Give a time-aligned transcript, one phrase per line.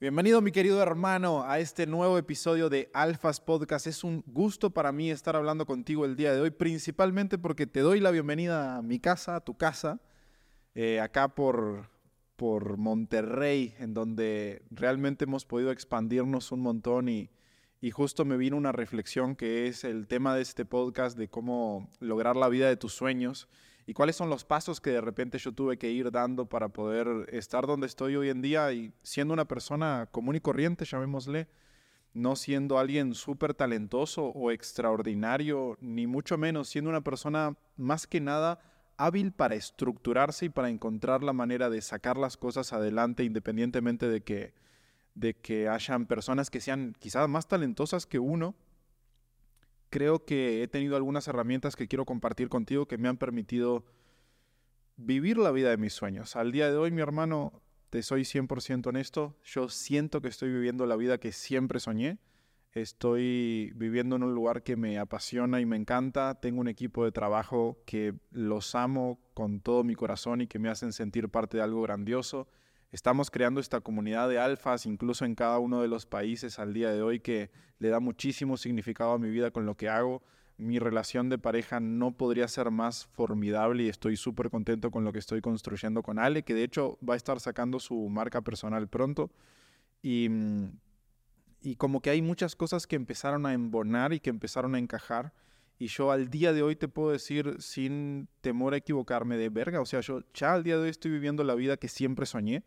[0.00, 3.88] Bienvenido mi querido hermano a este nuevo episodio de Alphas Podcast.
[3.88, 7.80] Es un gusto para mí estar hablando contigo el día de hoy, principalmente porque te
[7.80, 10.00] doy la bienvenida a mi casa, a tu casa,
[10.76, 11.90] eh, acá por,
[12.36, 17.28] por Monterrey, en donde realmente hemos podido expandirnos un montón y,
[17.80, 21.90] y justo me vino una reflexión que es el tema de este podcast de cómo
[21.98, 23.48] lograr la vida de tus sueños
[23.88, 27.26] y cuáles son los pasos que de repente yo tuve que ir dando para poder
[27.32, 31.48] estar donde estoy hoy en día y siendo una persona común y corriente, llamémosle,
[32.12, 38.20] no siendo alguien súper talentoso o extraordinario, ni mucho menos siendo una persona más que
[38.20, 38.60] nada
[38.98, 44.20] hábil para estructurarse y para encontrar la manera de sacar las cosas adelante independientemente de
[44.20, 44.52] que,
[45.14, 48.54] de que hayan personas que sean quizás más talentosas que uno
[49.90, 53.84] creo que he tenido algunas herramientas que quiero compartir contigo que me han permitido
[54.96, 56.36] vivir la vida de mis sueños.
[56.36, 60.86] Al día de hoy, mi hermano, te soy 100% honesto, yo siento que estoy viviendo
[60.86, 62.18] la vida que siempre soñé.
[62.72, 66.38] Estoy viviendo en un lugar que me apasiona y me encanta.
[66.38, 70.68] Tengo un equipo de trabajo que los amo con todo mi corazón y que me
[70.68, 72.46] hacen sentir parte de algo grandioso.
[72.90, 76.90] Estamos creando esta comunidad de alfas, incluso en cada uno de los países al día
[76.90, 80.22] de hoy, que le da muchísimo significado a mi vida con lo que hago.
[80.56, 85.12] Mi relación de pareja no podría ser más formidable y estoy súper contento con lo
[85.12, 88.88] que estoy construyendo con Ale, que de hecho va a estar sacando su marca personal
[88.88, 89.30] pronto.
[90.00, 90.30] Y,
[91.60, 95.34] y como que hay muchas cosas que empezaron a embonar y que empezaron a encajar.
[95.78, 99.80] Y yo al día de hoy te puedo decir sin temor a equivocarme de verga,
[99.80, 102.64] o sea, yo ya al día de hoy estoy viviendo la vida que siempre soñé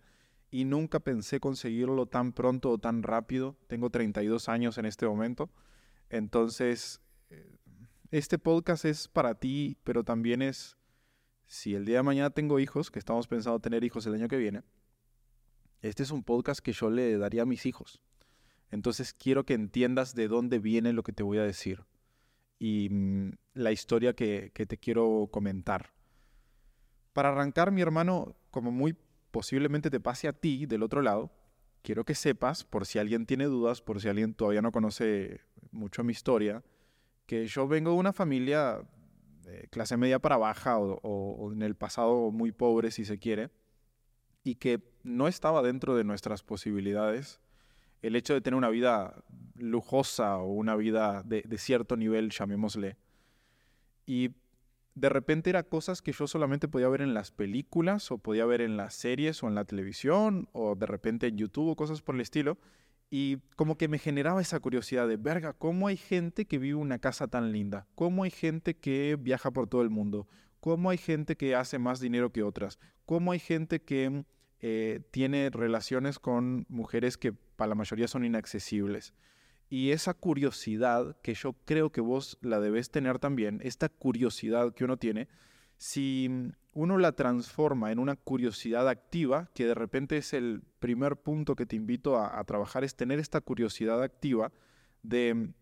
[0.52, 3.56] y nunca pensé conseguirlo tan pronto o tan rápido.
[3.68, 5.50] Tengo 32 años en este momento.
[6.10, 7.58] Entonces, eh,
[8.12, 10.78] este podcast es para ti, pero también es,
[11.48, 14.36] si el día de mañana tengo hijos, que estamos pensando tener hijos el año que
[14.36, 14.64] viene,
[15.82, 18.02] este es un podcast que yo le daría a mis hijos.
[18.70, 21.86] Entonces quiero que entiendas de dónde viene lo que te voy a decir
[22.60, 25.94] y mm, la historia que, que te quiero comentar.
[27.14, 28.96] Para arrancar, mi hermano, como muy
[29.32, 31.32] posiblemente te pase a ti del otro lado,
[31.82, 36.04] quiero que sepas, por si alguien tiene dudas, por si alguien todavía no conoce mucho
[36.04, 36.64] mi historia,
[37.26, 38.82] que yo vengo de una familia
[39.44, 43.50] de clase media para baja o, en el pasado muy pobre, si se quiere,
[44.44, 47.40] y que no estaba dentro de nuestras posibilidades
[48.02, 49.24] el hecho de tener una vida
[49.56, 52.98] lujosa o una vida de, de cierto nivel, llamémosle.
[54.08, 54.32] Y
[54.96, 58.62] de repente era cosas que yo solamente podía ver en las películas o podía ver
[58.62, 62.16] en las series o en la televisión o de repente en YouTube o cosas por
[62.16, 62.58] el estilo.
[63.10, 67.00] Y como que me generaba esa curiosidad de, verga, ¿cómo hay gente que vive una
[67.00, 67.88] casa tan linda?
[67.96, 70.28] ¿Cómo hay gente que viaja por todo el mundo?
[70.62, 72.80] ¿Cómo hay gente que hace más dinero que otras?
[73.06, 74.24] ¿Cómo hay gente que
[74.60, 79.14] eh, tiene relaciones con mujeres que para la mayoría son inaccesibles?
[79.72, 84.84] Y esa curiosidad, que yo creo que vos la debes tener también, esta curiosidad que
[84.84, 85.30] uno tiene,
[85.78, 86.30] si
[86.74, 91.66] uno la transforma en una curiosidad activa, que de repente es el primer punto que
[91.66, 94.52] te invito a, trabajar, es tener esta curiosidad activa
[95.04, 95.54] de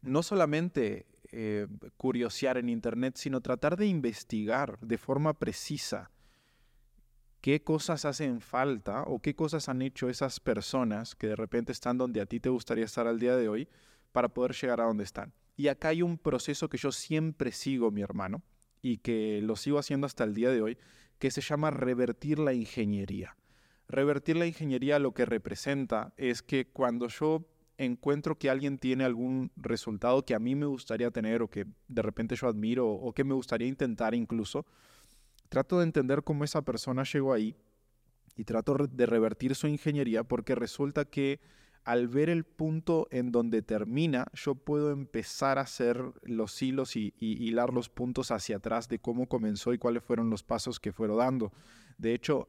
[0.00, 6.10] no solamente eh, curiosear en Internet, sino tratar de investigar de forma precisa
[7.42, 11.98] qué cosas hacen falta o qué cosas han hecho esas personas que de repente están
[11.98, 13.68] donde a ti te gustaría estar al día de hoy
[14.12, 15.34] para poder llegar a donde están.
[15.56, 18.42] Y acá hay un proceso que yo siempre sigo, mi hermano,
[18.80, 20.78] y que lo sigo haciendo hasta el día de hoy,
[21.18, 23.36] que se llama revertir la ingeniería.
[23.88, 27.44] Revertir la ingeniería lo que representa es que cuando yo
[27.76, 32.02] encuentro que alguien tiene algún resultado que a mí me gustaría tener o que de
[32.02, 34.64] repente yo admiro o que me gustaría intentar incluso,
[35.52, 37.54] trato de entender cómo esa persona llegó ahí
[38.36, 41.40] y trato de revertir su ingeniería porque resulta que
[41.84, 47.12] al ver el punto en donde termina, yo puedo empezar a hacer los hilos y,
[47.18, 51.18] hilar los puntos hacia atrás de cómo comenzó y cuáles fueron los pasos que fueron
[51.18, 51.52] dando.
[51.98, 52.48] De hecho,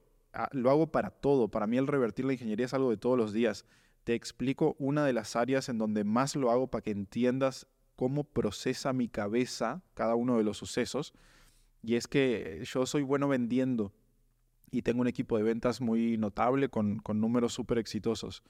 [0.54, 1.50] lo hago para todo.
[1.50, 3.66] Para mí el revertir la ingeniería es algo de todos los días.
[4.06, 7.68] Te explico una de las áreas en donde más lo hago para que entiendas
[7.98, 11.14] cómo procesa mi cabeza cada uno de los sucesos
[11.84, 13.92] y es que yo soy bueno vendiendo
[14.72, 18.42] y tengo un equipo de ventas muy notable con, con números súper exitosos.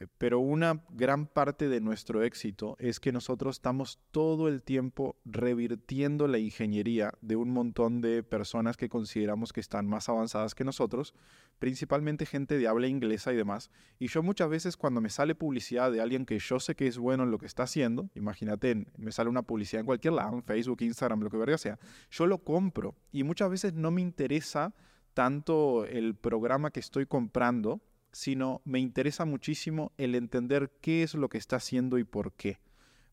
[0.00, 5.16] Eh, pero una gran parte de nuestro éxito es que nosotros estamos todo el tiempo
[5.24, 10.64] revirtiendo la ingeniería de un montón de personas que consideramos que están más avanzadas que
[10.64, 11.14] nosotros,
[11.58, 13.70] principalmente gente de habla inglesa y demás.
[13.98, 16.98] Y yo muchas veces cuando me sale publicidad de alguien que yo sé que es
[16.98, 20.42] bueno en lo que está haciendo, imagínate, me sale una publicidad en cualquier lado, en
[20.42, 21.78] Facebook, Instagram, lo que verga sea,
[22.10, 24.74] yo lo compro y muchas veces no me interesa
[25.14, 27.80] tanto el programa que estoy comprando,
[28.14, 32.60] sino me interesa muchísimo el entender qué es lo que está haciendo y por qué.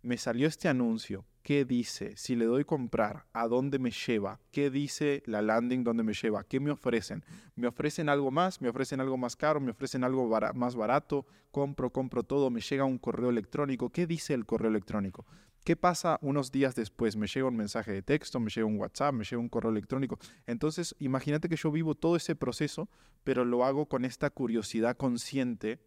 [0.03, 4.69] Me salió este anuncio, qué dice, si le doy comprar, a dónde me lleva, qué
[4.69, 7.23] dice la landing, dónde me lleva, qué me ofrecen.
[7.55, 8.61] ¿Me ofrecen algo más?
[8.61, 9.59] ¿Me ofrecen algo más caro?
[9.59, 11.25] ¿Me ofrecen algo más barato?
[11.51, 13.89] Compro, compro todo, me llega un correo electrónico.
[13.89, 15.25] ¿Qué dice el correo electrónico?
[15.63, 17.15] ¿Qué pasa unos días después?
[17.15, 20.17] Me llega un mensaje de texto, me llega un WhatsApp, me llega un correo electrónico.
[20.47, 22.89] Entonces, imagínate que yo vivo todo ese proceso,
[23.23, 25.79] pero lo hago con esta curiosidad consciente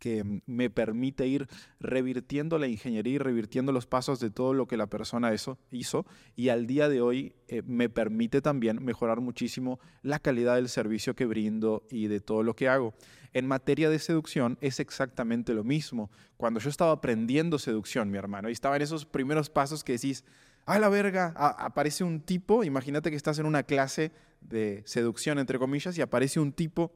[0.00, 1.46] que me permite ir
[1.78, 6.06] revirtiendo la ingeniería y revirtiendo los pasos de todo lo que la persona eso hizo
[6.34, 11.14] y al día de hoy eh, me permite también mejorar muchísimo la calidad del servicio
[11.14, 12.94] que brindo y de todo lo que hago.
[13.32, 16.10] En materia de seducción es exactamente lo mismo.
[16.36, 20.24] Cuando yo estaba aprendiendo seducción, mi hermano, y estaba en esos primeros pasos que decís,
[20.66, 25.58] a la verga, aparece un tipo, imagínate que estás en una clase de seducción, entre
[25.58, 26.92] comillas, y aparece un tipo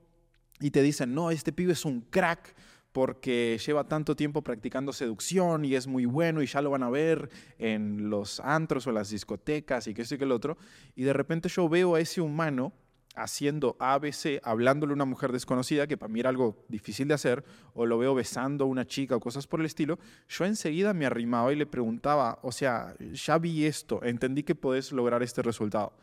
[0.60, 2.54] y te dicen, no, este pibe es un crack,
[2.94, 6.90] porque lleva tanto tiempo practicando seducción y es muy bueno y ya lo van a
[6.90, 10.56] ver en los antros o las discotecas y qué sé qué el otro.
[10.94, 12.72] Y de repente yo veo a ese humano
[13.16, 17.44] haciendo ABC, hablándole a una mujer desconocida, que para mí era algo difícil de hacer,
[17.74, 19.98] o lo veo besando a una chica o cosas por el estilo,
[20.28, 24.92] yo enseguida me arrimaba y le preguntaba, o sea, ya vi esto, entendí que podés
[24.92, 25.94] lograr este resultado.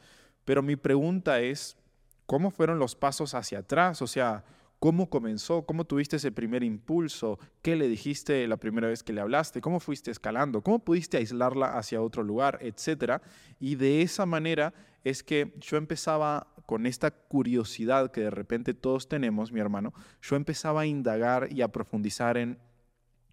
[0.44, 1.78] Pero mi pregunta es,
[2.26, 4.02] ¿cómo fueron los pasos hacia atrás?
[4.02, 4.44] O sea,
[4.82, 5.64] ¿Cómo comenzó?
[5.68, 7.38] ¿Cómo tuviste ese primer impulso?
[7.62, 9.62] ¿Qué le dijiste la primera vez que le hablaste?
[9.62, 10.64] ¿Cómo fuiste escalando?
[10.64, 12.58] ¿Cómo pudiste aislarla hacia otro lugar?
[12.62, 13.22] Etcétera.
[13.60, 14.74] Y de esa manera
[15.04, 20.36] es que yo empezaba con esta curiosidad que de repente todos tenemos, mi hermano, yo
[20.36, 22.58] empezaba a indagar y a profundizar en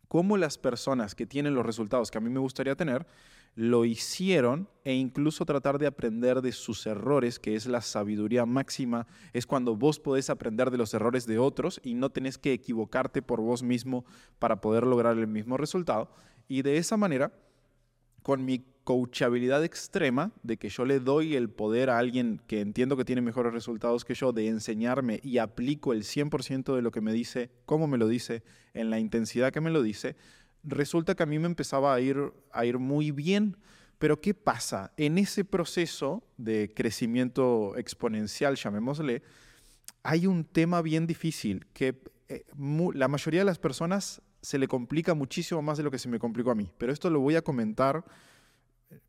[0.06, 3.06] cómo las personas que tienen los resultados que a mí me gustaría tener,
[3.54, 9.06] lo hicieron e incluso tratar de aprender de sus errores, que es la sabiduría máxima,
[9.32, 13.20] es cuando vos podés aprender de los errores de otros y no tenés que equivocarte
[13.20, 14.04] por vos mismo
[14.38, 16.10] para poder lograr el mismo resultado.
[16.46, 17.32] Y de esa manera,
[18.22, 22.96] con mi coachabilidad extrema, de que yo le doy el poder a alguien que entiendo
[22.96, 27.02] que tiene mejores resultados que yo, de enseñarme y aplico el 100% de lo que
[27.02, 28.42] me dice, cómo me lo dice,
[28.72, 30.16] en la intensidad que me lo dice,
[30.62, 33.56] resulta que a mí me empezaba a ir, a ir muy bien.
[33.98, 34.92] Pero ¿qué pasa?
[34.96, 39.22] En ese proceso de crecimiento exponencial, llamémosle,
[40.04, 42.44] hay un tema bien difícil que eh,
[42.94, 46.20] la mayoría de las personas se le complica muchísimo más de lo que se me
[46.20, 46.70] complicó a mí.
[46.78, 48.04] Pero esto lo voy a comentar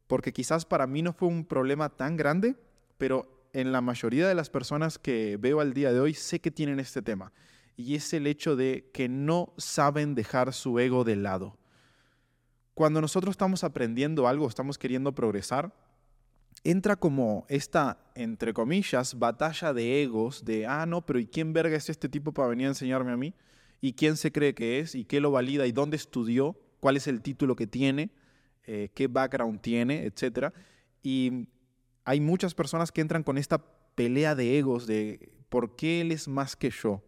[0.07, 2.55] porque quizás para mí no fue un problema tan grande,
[2.97, 6.49] pero en la mayoría de las personas que veo al día de hoy sé que
[6.51, 7.31] tienen este tema
[7.79, 11.57] y es el hecho de que no saben dejar su ego de lado.
[12.73, 15.73] Cuando nosotros estamos aprendiendo algo, estamos queriendo progresar,
[16.65, 21.77] entra como esta, entre comillas, batalla de egos, de, ah, no, pero ¿y quién verga
[21.77, 23.33] es este tipo para venir a enseñarme a mí?
[23.79, 24.93] ¿Y quién se cree que es?
[24.93, 25.65] ¿Y qué lo valida?
[25.65, 26.59] ¿Y dónde estudió?
[26.81, 28.11] ¿Cuál es el título que tiene?
[28.65, 30.03] Eh, ¿Qué background tiene?
[30.03, 30.51] Etcétera.
[31.01, 31.47] Y
[32.03, 33.63] hay muchas personas que entran con esta
[33.95, 37.05] pelea de egos de por qué él es más que yo.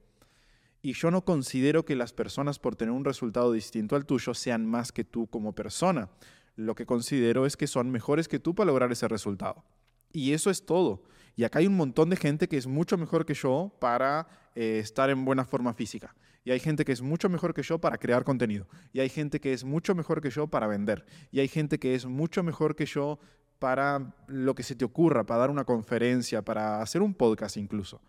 [0.82, 4.66] Y yo no considero que las personas por tener un resultado distinto al tuyo sean
[4.66, 6.10] más que tú como persona.
[6.56, 9.64] Lo que considero es que son mejores que tú para lograr ese resultado.
[10.12, 11.04] Y eso es todo.
[11.36, 14.80] Y acá hay un montón de gente que es mucho mejor que yo para eh,
[14.80, 16.16] estar en buena forma física.
[16.44, 18.68] Y hay gente que es mucho mejor que yo para crear contenido.
[18.92, 21.06] Y hay gente que es mucho mejor que yo para vender.
[21.32, 23.20] Y hay gente que es mucho mejor que yo
[23.60, 28.02] para lo que se te ocurra, para dar una conferencia, para hacer un podcast incluso.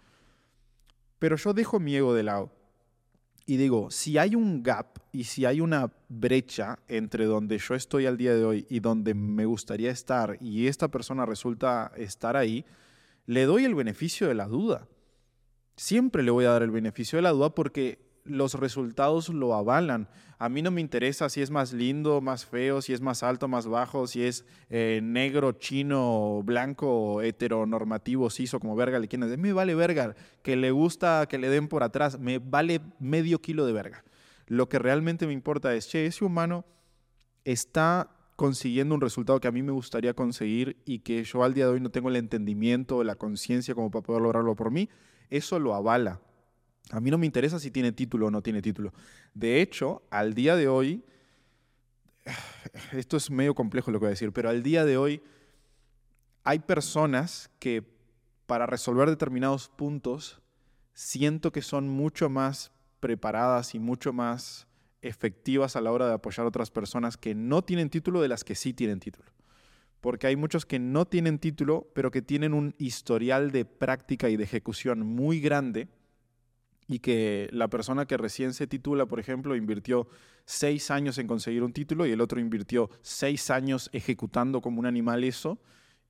[1.19, 2.62] Pero yo dejo mi ego de lado
[3.47, 8.07] y digo, si hay un gap y si hay una brecha entre donde yo estoy
[8.07, 12.65] al día de hoy y donde me gustaría estar y esta persona resulta estar ahí,
[13.27, 14.87] le doy el beneficio de la duda.
[15.77, 20.09] Siempre le voy a dar el beneficio de la duda porque los resultados lo avalan.
[20.39, 23.47] A mí no me interesa si es más lindo, más feo, si es más alto,
[23.49, 29.53] más bajo, si es eh, negro, chino, blanco, heteronormativo, ciso, como verga le quieran Me
[29.53, 30.15] vale verga.
[30.43, 34.05] Que le gusta que le den por atrás, me vale medio kilo de verga.
[34.47, 36.65] Lo que realmente me importa es, che, ese humano
[37.45, 41.67] está consiguiendo un resultado que a mí me gustaría conseguir y que yo al día
[41.67, 44.89] de hoy no tengo el entendimiento la conciencia como para poder lograrlo por mí,
[45.31, 46.21] eso lo avala.
[46.91, 48.93] A mí no me interesa si tiene título o no tiene título.
[49.35, 51.05] De hecho, al día de hoy,
[52.93, 55.23] esto es medio complejo lo que voy a decir, pero al día de hoy
[56.45, 57.85] hay personas que
[58.47, 60.43] para resolver determinados puntos
[60.93, 64.67] siento que son mucho más preparadas y mucho más
[65.01, 68.45] efectivas a la hora de apoyar a otras personas que no tienen título de las
[68.45, 69.31] que sí tienen título.
[70.01, 74.37] Porque hay muchos que no tienen título, pero que tienen un historial de práctica y
[74.37, 75.89] de ejecución muy grande
[76.93, 80.09] y que la persona que recién se titula, por ejemplo, invirtió
[80.45, 84.87] seis años en conseguir un título y el otro invirtió seis años ejecutando como un
[84.87, 85.59] animal eso,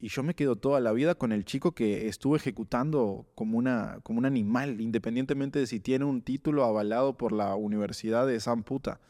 [0.02, 4.00] y yo me quedo toda la vida con el chico que estuvo ejecutando como, una,
[4.02, 8.64] como un animal, independientemente de si tiene un título avalado por la Universidad de San
[8.64, 9.00] Puta.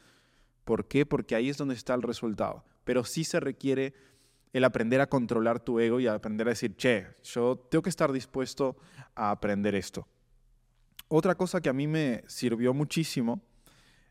[0.67, 1.07] ¿Por qué?
[1.07, 2.67] Porque ahí es donde está el resultado.
[2.85, 3.95] Pero sí se requiere
[4.53, 8.13] el aprender a controlar tu ego y aprender a decir, che, yo tengo que estar
[8.13, 8.77] dispuesto
[9.15, 10.07] a aprender esto.
[11.15, 13.43] Otra cosa que a mí me sirvió muchísimo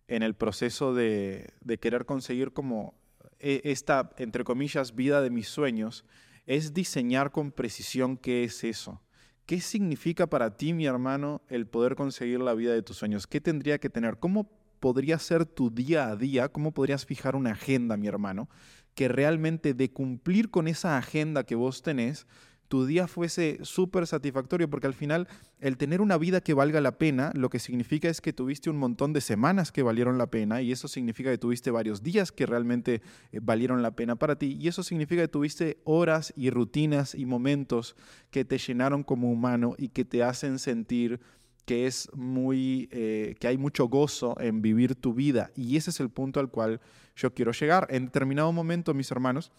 [0.08, 2.94] en el proceso de, querer conseguir como
[3.40, 6.06] eh, esta, entre comillas, vida de mis sueños,
[6.46, 9.02] es diseñar con precisión qué es eso.
[9.48, 13.26] ¿Qué significa para ti, mi hermano, el poder conseguir la vida de tus sueños?
[13.26, 14.20] ¿Qué tendría que tener?
[14.20, 14.48] ¿Cómo
[14.80, 16.50] podría ser tu día a día?
[16.50, 18.48] ¿Cómo podrías fijar una agenda, mi hermano?
[18.94, 22.28] Que realmente de cumplir con esa agenda que vos tenés,
[22.72, 25.28] tu día fuese súper satisfactorio, porque al final
[25.60, 28.78] el tener una vida que valga la pena, lo que significa es que tuviste un
[28.78, 32.46] montón de semanas que valieron la pena, y eso significa que tuviste varios días que
[32.46, 33.02] realmente
[33.34, 37.26] eh, valieron la pena para ti, y eso significa que tuviste horas y rutinas y
[37.26, 37.98] momentos
[38.30, 41.20] que te llenaron como humano y que te hacen sentir
[41.66, 46.00] que es muy, eh, que hay mucho gozo en vivir tu vida, y ese es
[46.00, 46.80] el punto al cual
[47.18, 47.88] yo quiero llegar.
[47.90, 49.52] En determinado momento, mis hermanos,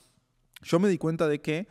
[0.63, 1.69] yo me di cuenta de que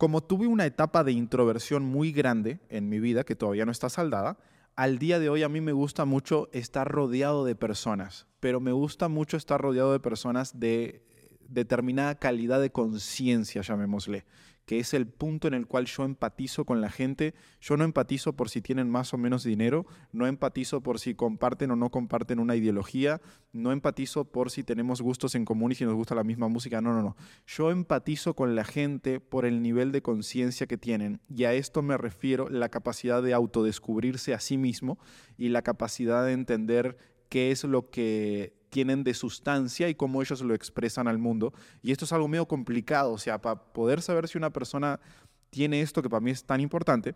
[0.00, 3.90] como tuve una etapa de introversión muy grande en mi vida, que todavía no está
[3.90, 4.38] saldada,
[4.74, 8.72] al día de hoy a mí me gusta mucho estar rodeado de personas, pero me
[8.72, 11.04] gusta mucho estar rodeado de personas de
[11.50, 14.24] determinada calidad de conciencia, llamémosle
[14.70, 17.34] que es el punto en el cual yo empatizo con la gente.
[17.60, 21.72] Yo no empatizo por si tienen más o menos dinero, no empatizo por si comparten
[21.72, 23.20] o no comparten una ideología,
[23.52, 26.80] no empatizo por si tenemos gustos en común y si nos gusta la misma música,
[26.80, 27.16] no, no, no.
[27.48, 31.82] Yo empatizo con la gente por el nivel de conciencia que tienen y a esto
[31.82, 35.00] me refiero la capacidad de autodescubrirse a sí mismo
[35.36, 36.96] y la capacidad de entender
[37.28, 41.52] qué es lo que tienen de sustancia y cómo ellos lo expresan al mundo.
[41.82, 45.00] Y esto es algo medio complicado, o sea, para poder saber si una persona
[45.50, 47.14] tiene esto que para mí es tan importante,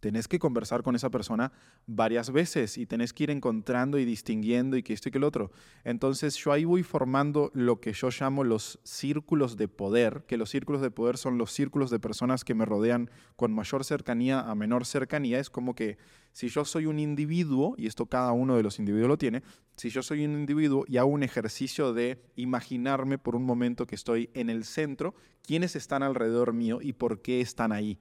[0.00, 1.52] tenés que conversar con esa persona
[1.86, 5.24] varias veces y tenés que ir encontrando y distinguiendo y que esto y que el
[5.24, 5.50] otro.
[5.84, 10.50] Entonces yo ahí voy formando lo que yo llamo los círculos de poder, que los
[10.50, 14.54] círculos de poder son los círculos de personas que me rodean con mayor cercanía a
[14.54, 15.38] menor cercanía.
[15.38, 15.98] Es como que
[16.32, 19.42] si yo soy un individuo, y esto cada uno de los individuos lo tiene,
[19.76, 23.94] si yo soy un individuo y hago un ejercicio de imaginarme por un momento que
[23.94, 27.98] estoy en el centro, quiénes están alrededor mío y por qué están ahí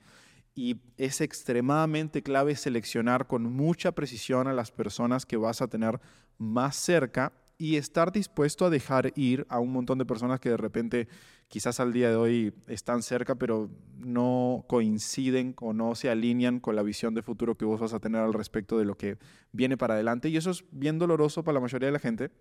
[0.58, 6.02] y es extremadamente clave seleccionar con mucha precisión a las personas que vas a tener
[6.40, 10.58] más cerca y estar dispuesto a dejar ir a un montón de personas que de
[10.58, 11.08] repente
[11.48, 16.76] quizás al día de hoy están cerca pero no coinciden o no se alinean con
[16.76, 19.20] la visión de futuro que vos vas a tener al respecto de lo que
[19.52, 22.32] viene para adelante y eso es bien doloroso para la mayoría de la gente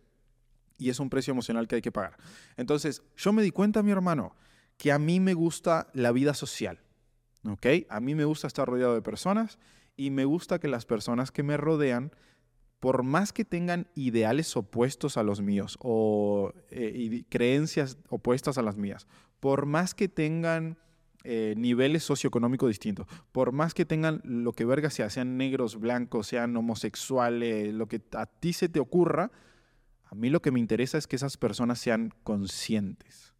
[0.78, 2.16] y es un precio emocional que hay que pagar.
[2.56, 4.34] Entonces, yo me di cuenta, mi hermano,
[4.76, 6.78] que a mí me gusta la vida social.
[7.48, 7.66] ¿Ok?
[7.88, 9.58] A mí me gusta estar rodeado de personas
[9.96, 12.12] y me gusta que las personas que me rodean,
[12.80, 18.76] por más que tengan ideales opuestos a los míos o eh, creencias opuestas a las
[18.76, 19.06] mías,
[19.40, 20.78] por más que tengan
[21.24, 26.28] eh, niveles socioeconómicos distintos, por más que tengan lo que verga sea, sean negros, blancos,
[26.28, 29.32] sean homosexuales, lo que a ti se te ocurra,
[30.04, 33.35] a mí lo que me interesa es que esas personas sean conscientes.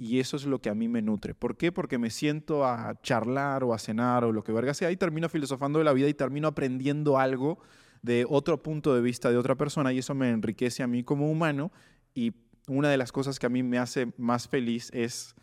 [0.00, 1.34] Y eso es lo que a mí me nutre.
[1.34, 1.72] ¿Por qué?
[1.72, 5.28] Porque me siento a charlar o a cenar o lo que verga sea y termino
[5.28, 7.58] filosofando de la vida y termino aprendiendo algo
[8.02, 11.28] de otro punto de vista de otra persona y eso me enriquece a mí como
[11.28, 11.72] humano
[12.14, 12.32] y
[12.68, 15.34] una de las cosas que a mí me hace más feliz es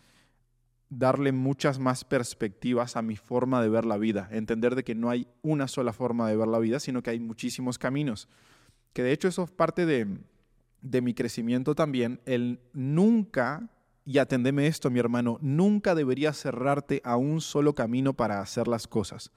[0.89, 5.09] darle muchas más perspectivas a mi forma de ver la vida, entender de que no
[5.09, 8.29] hay una sola forma de ver la vida, sino que hay muchísimos caminos.
[8.93, 10.07] Que de hecho eso es parte de,
[10.81, 13.69] de mi crecimiento también, el nunca
[14.05, 18.87] y atendeme esto, mi hermano, nunca deberías cerrarte a un solo camino para hacer las
[18.87, 19.31] cosas.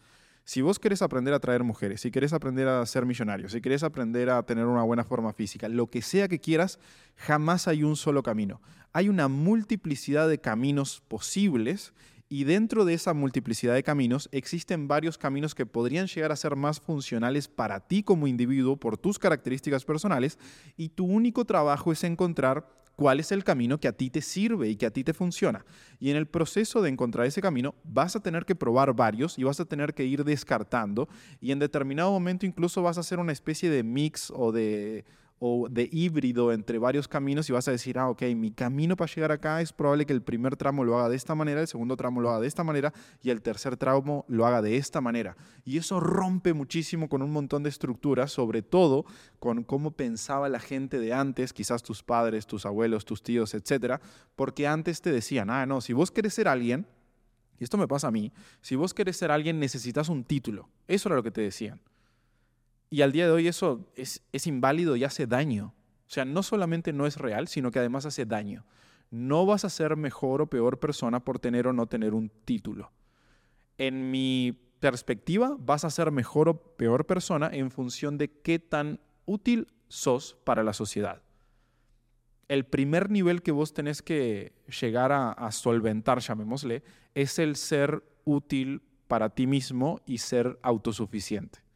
[0.44, 3.82] Si vos querés aprender a traer mujeres, si querés aprender a ser millonario, si querés
[3.82, 6.78] aprender a tener una buena forma física, lo que sea que quieras,
[7.16, 8.60] jamás hay un solo camino.
[8.92, 11.92] Hay una multiplicidad de caminos posibles
[12.30, 16.56] y dentro de esa multiplicidad de caminos existen varios caminos que podrían llegar a ser
[16.56, 20.38] más funcionales para ti como individuo por tus características personales
[20.76, 22.66] y tu único trabajo es encontrar
[22.98, 25.64] cuál es el camino que a ti te sirve y que a ti te funciona.
[26.00, 29.44] Y en el proceso de encontrar ese camino vas a tener que probar varios y
[29.44, 31.08] vas a tener que ir descartando
[31.40, 35.04] y en determinado momento incluso vas a hacer una especie de mix o de
[35.38, 39.12] o de híbrido entre varios caminos y vas a decir, ah, ok, mi camino para
[39.12, 41.96] llegar acá es probable que el primer tramo lo haga de esta manera, el segundo
[41.96, 42.92] tramo lo haga de esta manera
[43.22, 45.36] y el tercer tramo lo haga de esta manera.
[45.64, 49.04] Y eso rompe muchísimo con un montón de estructuras, sobre todo
[49.38, 54.00] con cómo pensaba la gente de antes, quizás tus padres, tus abuelos, tus tíos, etcétera,
[54.34, 56.86] porque antes te decían, ah, no, si vos querés ser alguien,
[57.60, 60.68] y esto me pasa a mí, si vos querés ser alguien necesitas un título.
[60.86, 61.80] Eso era lo que te decían.
[62.90, 65.74] Y al día de hoy eso es, inválido y hace daño.
[66.06, 68.64] O sea, no solamente no es real, sino que además hace daño.
[69.10, 72.90] No vas a ser mejor o peor persona por tener o no tener un título.
[73.76, 79.00] En mi perspectiva, vas a ser mejor o peor persona en función de qué tan
[79.26, 81.22] útil sos para la sociedad.
[82.48, 86.82] El primer nivel que vos tenés que llegar a solventar, llamémosle,
[87.14, 91.67] es el ser útil para ti mismo y ser autosuficiente.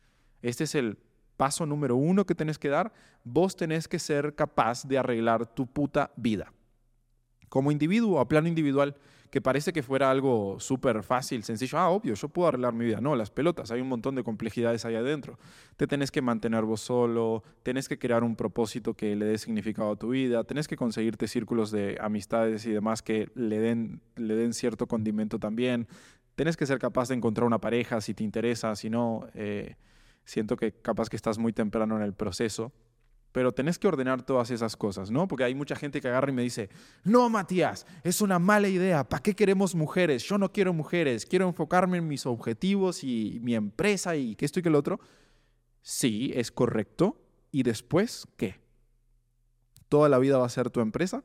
[0.42, 0.99] Este es el
[1.37, 2.92] paso número uno que tenés que dar.
[3.25, 6.52] Vos tenés que ser capaz de arreglar tu puta vida.
[7.49, 8.96] Como individuo, a plano individual,
[9.32, 11.78] que parece que fuera algo súper fácil, sencillo.
[11.78, 13.00] Ah, obvio, yo puedo arreglar mi vida.
[13.00, 15.38] No, las pelotas, hay un montón de complejidades ahí adentro.
[15.78, 19.92] Te tenés que mantener vos solo, tenés que crear un propósito que le dé significado
[19.92, 24.34] a tu vida, tenés que conseguirte círculos de amistades y demás que le den, le
[24.34, 25.88] den cierto condimento también.
[26.34, 29.26] Tenés que ser capaz de encontrar una pareja si te interesa, si no...
[29.34, 29.76] Eh,
[30.25, 32.73] siento que capaz que estás muy temprano en el proceso,
[33.33, 35.26] pero tenés que ordenar todas esas cosas, ¿no?
[35.26, 36.69] Porque hay mucha gente que agarra y me dice,
[37.02, 40.23] no, Matías, es una mala idea, ¿para qué queremos mujeres?
[40.25, 44.61] Yo no quiero mujeres, quiero enfocarme en mis objetivos y mi empresa y que esto
[44.61, 45.00] y que lo otro.
[45.81, 47.19] Sí, es correcto.
[47.50, 48.61] ¿Y después qué?
[49.88, 51.25] ¿Toda la vida va a ser tu empresa?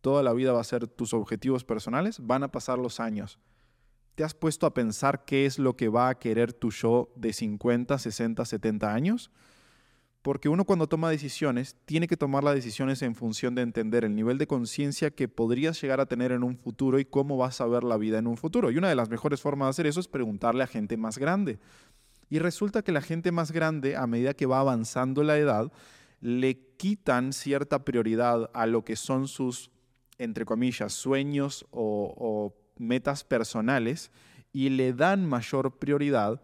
[0.00, 2.18] ¿Toda la vida va a ser tus objetivos personales?
[2.20, 3.38] Van a pasar los años.
[4.14, 7.32] ¿Te has puesto a pensar qué es lo que va a querer tu yo de
[7.32, 9.30] 50, 60, 70 años?
[10.22, 14.14] Porque uno cuando toma decisiones tiene que tomar las decisiones en función de entender el
[14.14, 17.66] nivel de conciencia que podrías llegar a tener en un futuro y cómo vas a
[17.66, 18.70] ver la vida en un futuro.
[18.70, 21.58] Y una de las mejores formas de hacer eso es preguntarle a gente más grande.
[22.30, 25.72] Y resulta que la gente más grande, a medida que va avanzando la edad,
[26.20, 29.70] le quitan cierta prioridad a lo que son sus,
[30.16, 34.10] entre comillas, sueños o, o metas personales
[34.52, 36.42] y le dan mayor prioridad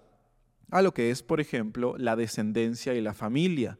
[0.70, 3.78] a lo que es, por ejemplo, la descendencia y la familia.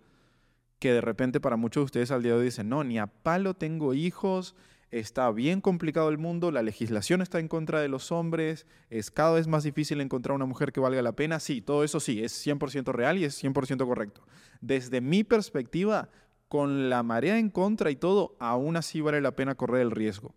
[0.79, 3.07] Que de repente para muchos de ustedes al día de hoy dicen, no, ni a
[3.07, 4.55] palo tengo hijos,
[4.91, 9.33] está bien complicado el mundo, la legislación está en contra de los hombres, es cada
[9.33, 11.39] vez más difícil encontrar una mujer que valga la pena.
[11.39, 14.23] Sí, todo eso sí, es 100% real y es 100% correcto.
[14.61, 16.09] Desde mi perspectiva,
[16.49, 20.35] con la marea en contra y todo, aún así vale la pena correr el riesgo.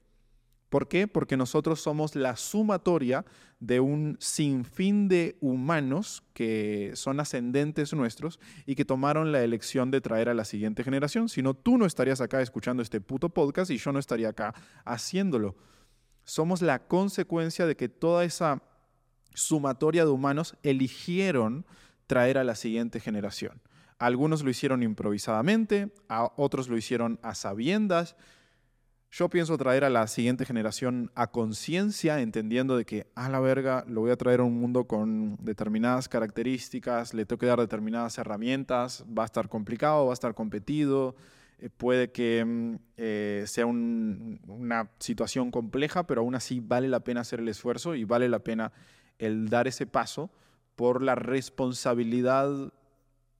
[0.74, 1.08] ¿Por qué?
[1.08, 3.26] Porque nosotros somos la sumatoria
[3.60, 10.02] de un sinfín de humanos que son ascendentes nuestros y que tomaron la elección de
[10.02, 11.30] traer a la siguiente generación.
[11.30, 14.56] Si no, tú no estarías acá escuchando este puto podcast y yo no estaría acá
[14.84, 15.56] haciéndolo.
[16.24, 18.64] Somos la consecuencia de que toda esa
[19.36, 21.68] sumatoria de humanos eligieron
[22.08, 23.62] traer a la siguiente generación.
[24.00, 28.16] Algunos lo hicieron improvisadamente, a otros lo hicieron a sabiendas,
[29.14, 33.86] yo pienso traer a la siguiente generación a conciencia, entendiendo de que a la verga
[33.88, 38.18] lo voy a traer a un mundo con determinadas características, le tengo que dar determinadas
[38.18, 41.16] herramientas, va a estar complicado, va a estar competido,
[41.60, 47.22] eh, puede que mm, eh, sea una situación compleja, pero aún así vale la pena
[47.22, 48.72] hacer el esfuerzo y vale la pena
[49.20, 50.32] el dar ese paso
[50.76, 52.50] por la responsabilidad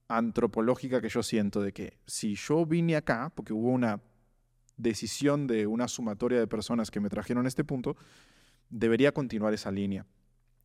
[0.06, 4.00] antropológica que yo siento de que si yo vine acá, porque hubo una
[4.76, 7.96] decisión de una sumatoria de personas que me trajeron a este punto,
[8.70, 10.06] debería continuar esa línea.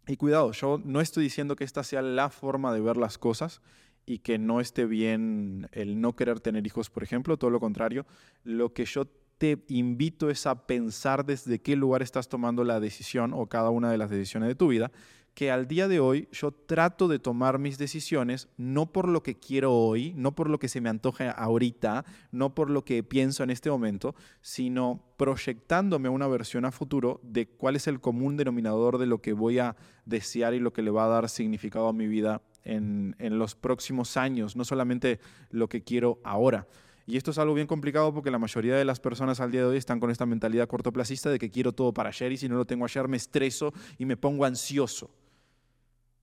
[0.08, 3.62] Y cuidado, yo no estoy diciendo que esta sea la forma de ver las cosas
[4.06, 8.08] y que no esté bien el no querer tener hijos, por ejemplo, todo lo contrario.
[8.44, 9.06] Lo que yo
[9.38, 13.92] te invito es a pensar desde qué lugar estás tomando la decisión o cada una
[13.92, 14.92] de las decisiones de tu vida
[15.40, 19.40] que al día de hoy yo trato de tomar mis decisiones no por lo que
[19.40, 23.44] quiero hoy, no por lo que se me antoja ahorita, no por lo que pienso
[23.44, 28.98] en este momento, sino proyectándome una versión a futuro de cuál es el común denominador
[28.98, 31.94] de lo que voy a desear y lo que le va a dar significado a
[31.94, 35.22] mi vida en, en los próximos años, no solamente
[35.52, 36.68] lo que quiero ahora.
[37.08, 39.68] Y esto es algo bien complicado porque la mayoría de las personas al día de
[39.68, 42.58] hoy están con esta mentalidad cortoplacista de que quiero todo para ayer y si no
[42.58, 45.10] lo tengo ayer me estreso y me pongo ansioso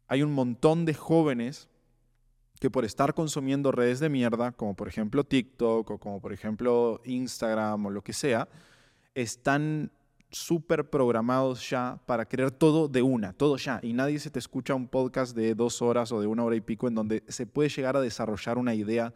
[0.08, 1.68] hay un montón de jóvenes
[2.60, 7.00] que por estar consumiendo redes de mierda, como por ejemplo TikTok o como por ejemplo
[7.04, 8.48] Instagram o lo que sea,
[9.14, 9.90] están
[10.30, 13.80] súper programados ya para querer todo de una, todo ya.
[13.82, 16.60] Y nadie se te escucha un podcast de dos horas o de una hora y
[16.60, 19.14] pico en donde se puede llegar a desarrollar una idea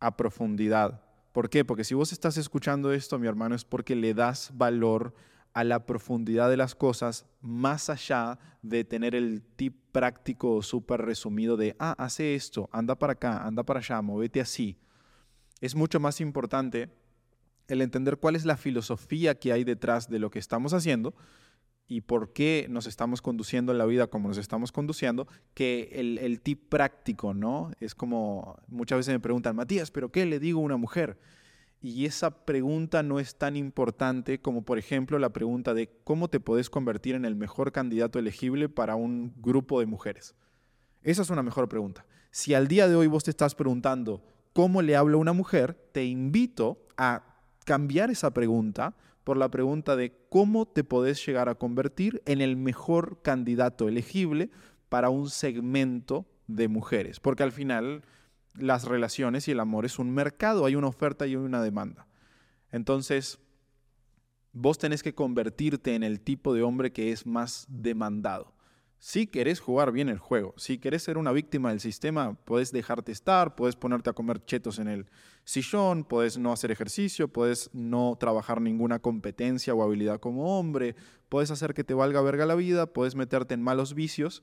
[0.00, 1.02] a profundidad.
[1.32, 1.64] ¿Por qué?
[1.64, 5.14] Porque si vos estás escuchando esto, mi hermano, es porque le das valor
[5.54, 11.56] a la profundidad de las cosas más allá de tener el tip práctico súper resumido
[11.56, 14.76] de, ah, hace esto, anda para acá, anda para allá, móvete así.
[15.60, 16.90] Es mucho más importante
[17.68, 21.14] el entender cuál es la filosofía que hay detrás de lo que estamos haciendo
[21.86, 26.18] y por qué nos estamos conduciendo en la vida como nos estamos conduciendo, que el,
[26.18, 27.70] el tip práctico, ¿no?
[27.78, 31.18] Es como muchas veces me preguntan, Matías, ¿pero qué le digo a una mujer?
[31.84, 36.40] Y esa pregunta no es tan importante como, por ejemplo, la pregunta de cómo te
[36.40, 40.34] puedes convertir en el mejor candidato elegible para un grupo de mujeres.
[41.02, 42.06] Esa es una mejor pregunta.
[42.30, 45.74] Si al día de hoy vos te estás preguntando cómo le hablo a una mujer,
[45.92, 47.22] te invito a
[47.66, 52.56] cambiar esa pregunta por la pregunta de cómo te podés llegar a convertir en el
[52.56, 54.48] mejor candidato elegible
[54.88, 57.20] para un segmento de mujeres.
[57.20, 58.04] Porque al final
[58.54, 62.06] las relaciones y el amor es un mercado, hay una oferta y una demanda.
[62.70, 63.38] Entonces,
[64.52, 68.54] vos tenés que convertirte en el tipo de hombre que es más demandado.
[68.98, 73.12] Si querés jugar bien el juego, si querés ser una víctima del sistema, puedes dejarte
[73.12, 75.10] estar, puedes ponerte a comer chetos en el
[75.44, 80.96] sillón, puedes no hacer ejercicio, puedes no trabajar ninguna competencia o habilidad como hombre,
[81.28, 84.42] puedes hacer que te valga verga la vida, puedes meterte en malos vicios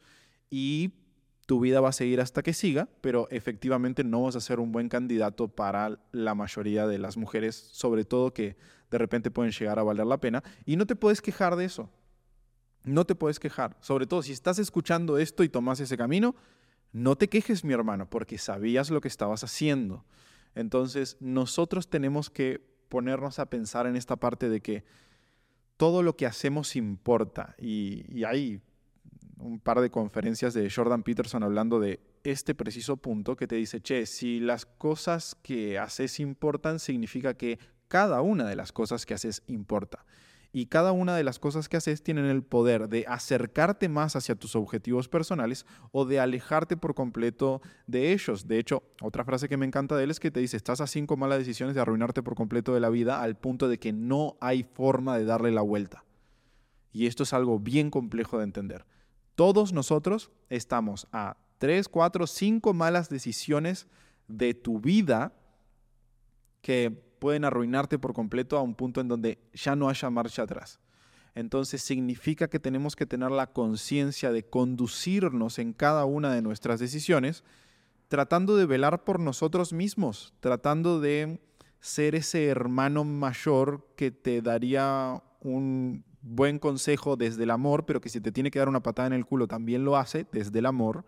[0.51, 0.91] y
[1.45, 4.71] tu vida va a seguir hasta que siga, pero efectivamente no vas a ser un
[4.71, 8.57] buen candidato para la mayoría de las mujeres, sobre todo que
[8.89, 11.89] de repente pueden llegar a valer la pena, y no te puedes quejar de eso.
[12.83, 13.77] No te puedes quejar.
[13.79, 16.35] Sobre todo si estás escuchando esto y tomas ese camino,
[16.91, 20.03] no te quejes, mi hermano, porque sabías lo que estabas haciendo.
[20.55, 24.83] Entonces, nosotros tenemos que ponernos a pensar en esta parte de que
[25.77, 27.55] todo lo que hacemos importa.
[27.57, 28.61] Y, hay
[29.41, 33.81] un par de conferencias de Jordan Peterson hablando de este preciso punto que te dice,
[33.81, 39.13] che, si las cosas que haces importan, significa que cada una de las cosas que
[39.13, 40.05] haces importa
[40.53, 44.35] y cada una de las cosas que haces tienen el poder de acercarte más hacia
[44.35, 48.47] tus objetivos personales o de alejarte por completo de ellos.
[48.47, 50.87] De hecho, otra frase que me encanta de él es que te dice, estás a
[50.87, 54.37] cinco malas decisiones de arruinarte por completo de la vida al punto de que no
[54.41, 56.03] hay forma de darle la vuelta.
[56.91, 58.85] Y esto es algo bien complejo de entender.
[59.41, 63.87] Todos nosotros estamos a tres, cuatro, cinco malas decisiones
[64.27, 65.33] de tu vida
[66.61, 70.79] que pueden arruinarte por completo a un punto en donde ya no haya marcha atrás.
[71.33, 76.79] Entonces significa que tenemos que tener la conciencia de conducirnos en cada una de nuestras
[76.79, 77.43] decisiones,
[78.09, 81.41] tratando de velar por nosotros mismos, tratando de
[81.79, 88.09] ser ese hermano mayor que te daría un buen consejo desde el amor, pero que
[88.09, 90.65] si te tiene que dar una patada en el culo también lo hace desde el
[90.65, 91.05] amor.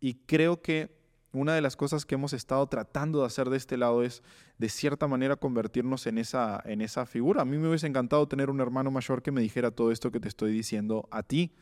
[0.00, 0.96] Y creo que
[1.32, 4.22] una de las cosas que hemos estado tratando de hacer de este lado es,
[4.58, 7.42] de cierta manera, convertirnos en esa, en esa figura.
[7.42, 10.20] A mí me hubiese encantado tener un hermano mayor que me dijera todo esto que
[10.20, 11.52] te estoy diciendo a ti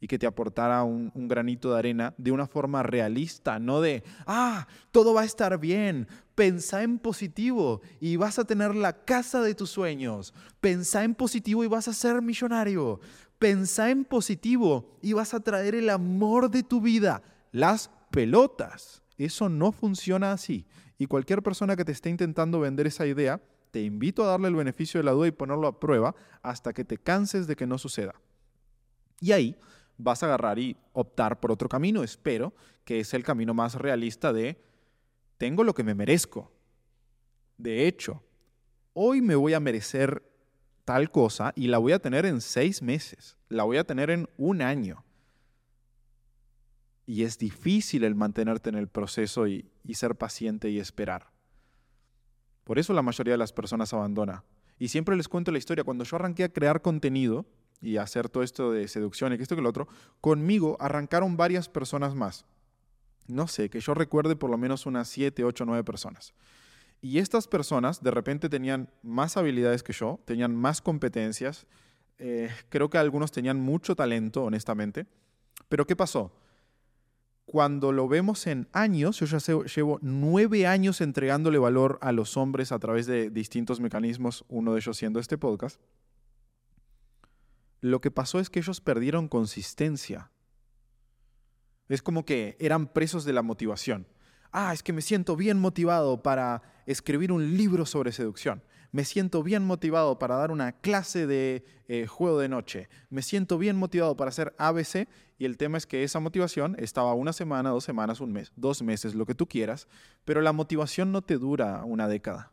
[0.00, 4.66] y que te aportara un, granito de arena de una forma realista, no de, ah,
[4.92, 9.54] todo va a estar bien, pensá en positivo y vas a tener la casa de
[9.54, 13.00] tus sueños, pensá en positivo y vas a ser millonario,
[13.38, 19.02] pensá en positivo y vas a traer el amor de tu vida, las pelotas.
[19.16, 20.64] Eso no funciona así.
[20.96, 24.54] Y cualquier persona que te esté intentando vender esa idea, te invito a darle el
[24.54, 27.78] beneficio de la duda y ponerlo a prueba hasta que te canses de que no
[27.78, 28.14] suceda.
[29.20, 29.56] Y ahí
[29.98, 34.32] vas a agarrar y optar por otro camino, espero, que es el camino más realista
[34.32, 34.58] de
[35.36, 36.50] tengo lo que me merezco.
[37.58, 38.22] De hecho,
[38.94, 40.22] hoy me voy a merecer
[40.84, 44.28] tal cosa y la voy a tener en seis meses, la voy a tener en
[44.38, 45.04] un año
[47.08, 51.32] y es difícil el mantenerte en el proceso y, ser paciente y esperar.
[52.64, 54.44] Por eso la mayoría de las personas abandona.
[54.78, 55.84] Y siempre les cuento la historia.
[55.84, 57.46] Cuando yo arranqué a crear contenido
[57.80, 59.88] y hacer todo esto de seducción y que esto que lo otro,
[60.20, 62.44] conmigo arrancaron varias personas más.
[63.26, 66.34] No sé, que yo recuerde por lo menos unas 7, 8, 9 personas.
[67.00, 71.66] Y estas personas de repente tenían más habilidades que yo, tenían más competencias.
[72.18, 75.06] Eh, creo que algunos tenían mucho talento, honestamente.
[75.68, 76.32] Pero ¿qué pasó?
[77.48, 82.72] cuando lo vemos en años, yo ya llevo nueve años entregándole valor a los hombres
[82.72, 85.80] a través de distintos mecanismos, uno de ellos siendo este podcast,
[87.80, 90.30] lo que pasó es que ellos perdieron consistencia.
[91.88, 94.06] Es como que eran presos de la motivación.
[94.52, 98.62] Ah, es que me siento bien motivado para escribir un libro sobre seducción.
[98.90, 102.88] Me siento bien motivado para dar una clase de eh, juego de noche.
[103.10, 105.06] Me siento bien motivado para hacer ABC.
[105.38, 108.82] Y el tema es que esa motivación estaba una semana, dos semanas, un mes, dos
[108.82, 109.86] meses, lo que tú quieras.
[110.24, 112.52] Pero la motivación no te dura una década.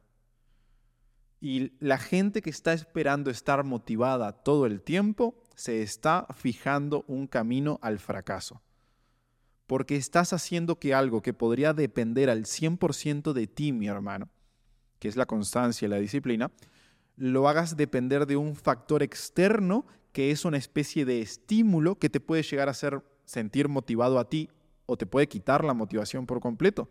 [1.47, 7.27] Y la gente que está esperando estar motivada todo el tiempo se está fijando un
[7.27, 8.63] camino al fracaso.
[9.67, 14.27] Porque estás haciendo que algo que podría depender al 100% de ti, mi hermano,
[14.97, 16.49] que es la constancia y la disciplina,
[17.15, 22.19] lo hagas depender de un factor externo que es una especie de estímulo que te
[22.19, 24.49] puede llegar a hacer sentir motivado a ti
[24.87, 26.89] o te puede quitar la motivación por completo.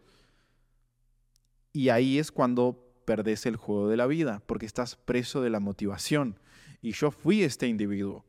[1.72, 5.60] Y ahí es cuando perdes el juego de la vida, porque estás preso de la
[5.60, 6.38] motivación.
[6.82, 8.24] Y yo fui este individuo.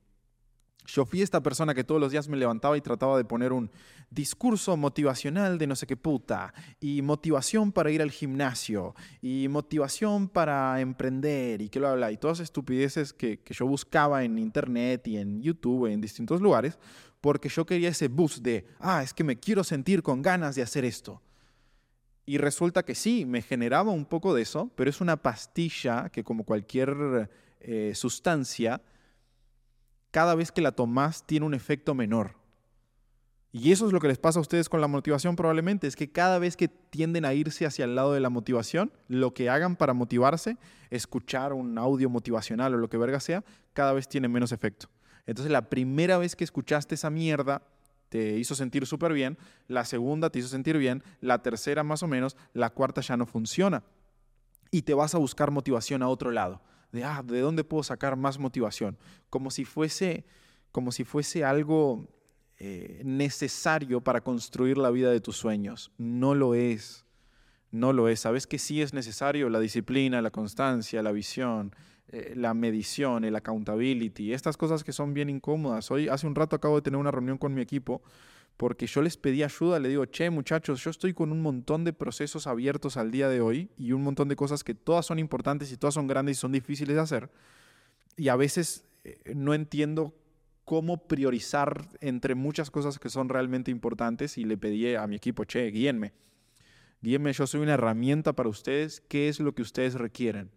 [0.86, 3.72] Yo fui esta persona que todos los días me levantaba y trataba de poner un
[4.12, 10.30] discurso motivacional de no sé qué puta, y motivación para ir al gimnasio, y motivación
[10.30, 15.08] para emprender, y que lo habla, y todas estupideces que, que yo buscaba en internet
[15.08, 16.78] y en YouTube, en distintos lugares,
[17.20, 20.62] porque yo quería ese boost de, ah, es que me quiero sentir con ganas de
[20.62, 21.22] hacer esto.
[22.26, 26.24] Y resulta que sí, me generaba un poco de eso, pero es una pastilla que
[26.24, 28.82] como cualquier eh, sustancia,
[30.12, 32.36] cada vez que la tomas tiene un efecto menor.
[33.52, 36.12] Y eso es lo que les pasa a ustedes con la motivación probablemente, es que
[36.12, 39.78] cada vez que tienden a irse hacia el lado de la motivación, lo que hagan
[39.78, 40.58] para motivarse,
[40.90, 44.90] escuchar un audio motivacional o lo que verga sea, cada vez tiene menos efecto.
[45.26, 47.62] Entonces la primera vez que escuchaste esa mierda,
[48.16, 52.08] te hizo sentir súper bien, la segunda te hizo sentir bien, la tercera más o
[52.08, 53.84] menos, la cuarta ya no funciona.
[54.72, 56.62] Y te vas a buscar motivación a otro lado.
[56.94, 58.98] De, ah, ¿de dónde puedo sacar más motivación?
[59.30, 60.24] Como si fuese,
[60.72, 62.08] como si fuese algo
[62.58, 65.92] eh, necesario para construir la vida de tus sueños.
[65.98, 67.06] No lo es.
[67.70, 68.22] No lo es.
[68.22, 69.50] ¿Sabes que sí es necesario?
[69.50, 71.76] La disciplina, la constancia, la visión,
[72.10, 75.90] eh, la medición, el accountability, estas cosas que son bien incómodas.
[75.92, 78.02] Hoy, hace un rato acabo de tener una reunión con mi equipo
[78.58, 81.94] porque yo les pedí ayuda, le digo, che muchachos, yo estoy con un montón de
[81.94, 85.72] procesos abiertos al día de hoy y un montón de cosas que todas son importantes
[85.72, 87.30] y todas son grandes y son difíciles de hacer.
[88.16, 90.14] Y a veces eh, no entiendo
[90.64, 95.44] cómo priorizar entre muchas cosas que son realmente importantes y le pedí a mi equipo,
[95.44, 96.14] che, guíenme.
[97.02, 100.50] Guíenme, yo soy una herramienta para ustedes, ¿qué es lo que ustedes requieren?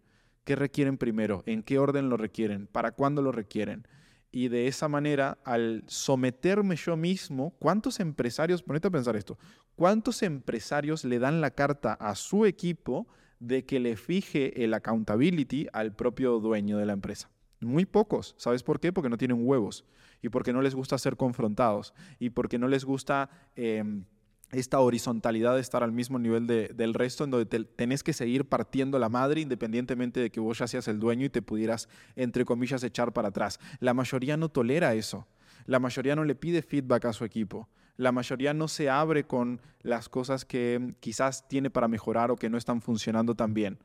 [0.43, 1.43] ¿Qué requieren primero?
[1.45, 2.67] ¿En qué orden lo requieren?
[2.67, 3.87] ¿Para cuándo lo requieren?
[4.31, 9.37] Y de esa manera, al someterme yo mismo, ¿cuántos empresarios, ponete a pensar esto,
[9.75, 13.07] cuántos empresarios le dan la carta a su equipo
[13.39, 17.29] de que le fije el accountability al propio dueño de la empresa?
[17.59, 18.35] Muy pocos.
[18.37, 18.93] ¿Sabes por qué?
[18.93, 19.85] Porque no tienen huevos
[20.21, 23.29] y porque no les gusta ser confrontados y porque no les gusta...
[23.55, 24.05] Em,
[24.51, 28.97] esta horizontalidad de estar al mismo nivel del resto, en donde tenés que seguir partiendo
[28.97, 32.83] la madre independientemente de que vos ya seas el dueño y te pudieras, entre comillas,
[32.83, 33.59] echar para atrás.
[33.79, 35.27] La mayoría no tolera eso.
[35.65, 37.69] La mayoría no le pide feedback a su equipo.
[37.95, 42.49] La mayoría no se abre con las cosas que quizás tiene para mejorar o que
[42.49, 43.77] no están funcionando tan bien.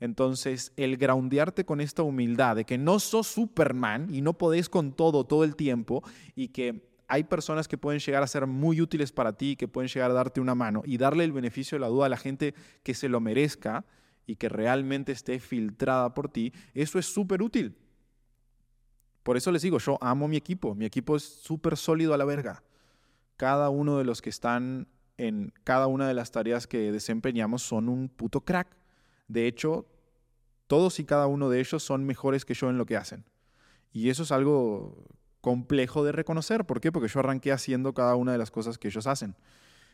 [0.00, 4.92] Entonces, el groundearte con esta humildad de que no sos Superman y no podés con
[4.92, 6.02] todo todo el tiempo
[6.34, 9.88] y que hay personas que pueden llegar a ser muy útiles para ti, que pueden
[9.88, 12.54] llegar a darte una mano y darle el beneficio de la duda a la gente
[12.84, 13.84] que se lo merezca
[14.26, 17.76] y que realmente esté filtrada por ti, eso es súper útil.
[19.24, 22.24] Por eso les digo, yo amo mi equipo, mi equipo es súper sólido a la
[22.24, 22.62] verga.
[23.36, 27.88] Cada uno de los que están en cada una de las tareas que desempeñamos son
[27.88, 28.68] un puto crack.
[29.26, 29.86] De hecho,
[30.68, 33.24] todos y cada uno de ellos son mejores que yo en lo que hacen.
[33.92, 35.04] Y eso es algo
[35.40, 36.64] complejo de reconocer.
[36.64, 36.92] ¿Por qué?
[36.92, 39.36] Porque yo arranqué haciendo cada una de las cosas que ellos hacen.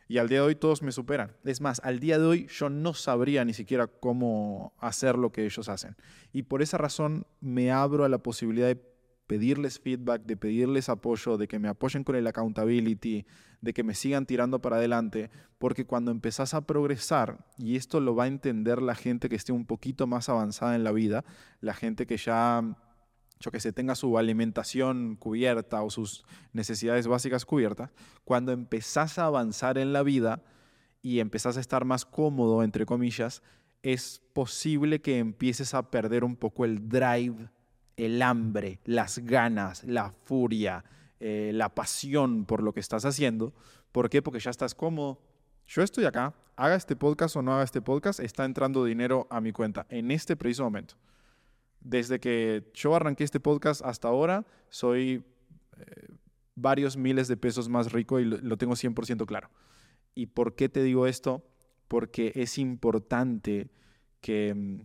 [0.09, 1.32] Y al día de hoy todos me superan.
[1.44, 5.44] Es más, al día de hoy yo no sabría ni siquiera cómo hacer lo que
[5.44, 5.96] ellos hacen.
[6.32, 8.80] Y por esa razón me abro a la posibilidad de
[9.26, 13.26] pedirles feedback, de pedirles apoyo, de que me apoyen con el accountability,
[13.61, 18.14] de que me sigan tirando para adelante, porque cuando empezás a progresar, y esto lo
[18.14, 21.24] va a entender la gente que esté un poquito más avanzada en la vida,
[21.61, 22.76] la gente que ya
[23.38, 27.90] yo que se tenga su alimentación cubierta o sus necesidades básicas cubiertas,
[28.25, 30.42] cuando empezás a avanzar en la vida
[31.03, 33.42] y empezás a estar más cómodo, entre comillas,
[33.83, 37.51] es posible que empieces a perder un poco el drive,
[37.96, 40.85] el hambre, las ganas, la furia,
[41.20, 43.55] eh, la pasión por lo que estás haciendo.
[43.92, 44.22] ¿Por qué?
[44.22, 45.20] Porque ya estás cómodo.
[45.66, 49.40] Yo estoy acá, haga este podcast o no haga este podcast, está entrando dinero a
[49.40, 50.96] mi cuenta en este preciso momento
[51.87, 55.25] desde que yo arranqué este podcast hasta ahora, soy
[55.79, 56.09] eh,
[56.57, 59.51] varios miles de pesos más rico y lo, tengo 100% claro.
[60.14, 61.46] ¿Y por qué te digo esto?
[61.87, 63.70] Porque es importante
[64.20, 64.81] que mm,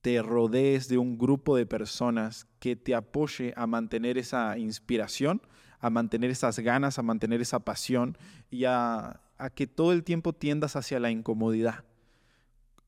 [0.00, 5.42] te rodees de un grupo de personas que te apoye a mantener esa inspiración,
[5.80, 8.16] a mantener esas ganas, a mantener esa pasión
[8.50, 11.84] y a, a que todo el tiempo tiendas hacia la incomodidad.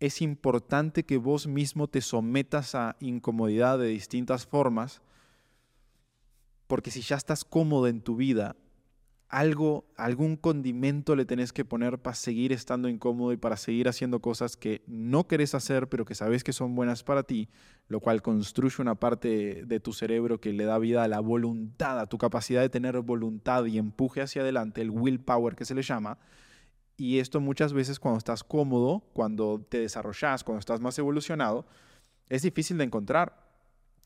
[0.04, 5.00] Es importante que vos mismo te sometas a incomodidad de distintas formas,
[6.66, 8.54] porque si ya estás cómodo en tu vida,
[9.30, 14.20] algo, algún condimento le tenés que poner para seguir estando incómodo y para seguir haciendo
[14.20, 17.48] cosas que no querés hacer, pero que sabes que son buenas para ti,
[17.88, 21.98] lo cual construye una parte de tu cerebro que le da vida a la voluntad,
[21.98, 25.80] a tu capacidad de tener voluntad y empuje hacia adelante, el willpower que se le
[25.80, 26.18] llama.
[26.96, 31.66] Y esto muchas veces cuando estás cómodo, cuando te desarrollas, cuando estás más evolucionado,
[32.28, 33.44] es difícil de encontrar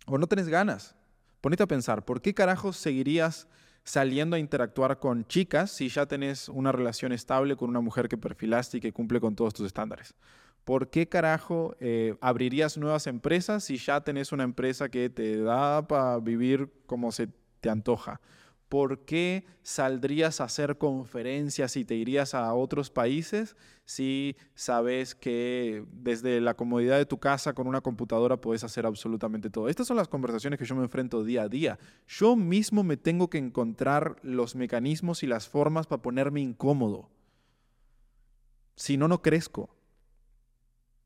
[0.07, 0.95] o no tenés ganas.
[1.41, 3.47] Ponete a pensar, ¿por qué carajos seguirías
[3.85, 8.19] saliendo a interactuar con chicas si ya tenés una relación estable con una mujer que
[8.19, 10.15] perfilaste y que cumple con todos tus estándares?
[10.65, 15.87] ¿Por qué carajo eh, abrirías nuevas empresas si ya tenés una empresa que te da
[15.87, 17.29] para vivir como se
[17.61, 18.21] te antoja?
[18.69, 25.85] ¿Por qué saldrías a hacer conferencias y te irías a otros países si sabes que
[25.91, 29.69] desde la comodidad de tu casa con una computadora puedes hacer absolutamente todo?
[29.69, 31.79] Estas son las conversaciones que yo me enfrento día a día.
[32.07, 37.11] Yo mismo me tengo que encontrar los mecanismos y las formas para ponerme incómodo.
[38.77, 39.75] Si no, no crezco.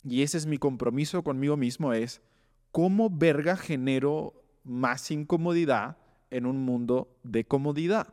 [0.04, 2.20] Y ese es mi compromiso conmigo mismo, es
[2.72, 5.96] cómo verga genero más incomodidad
[6.32, 8.12] en un mundo de comodidad.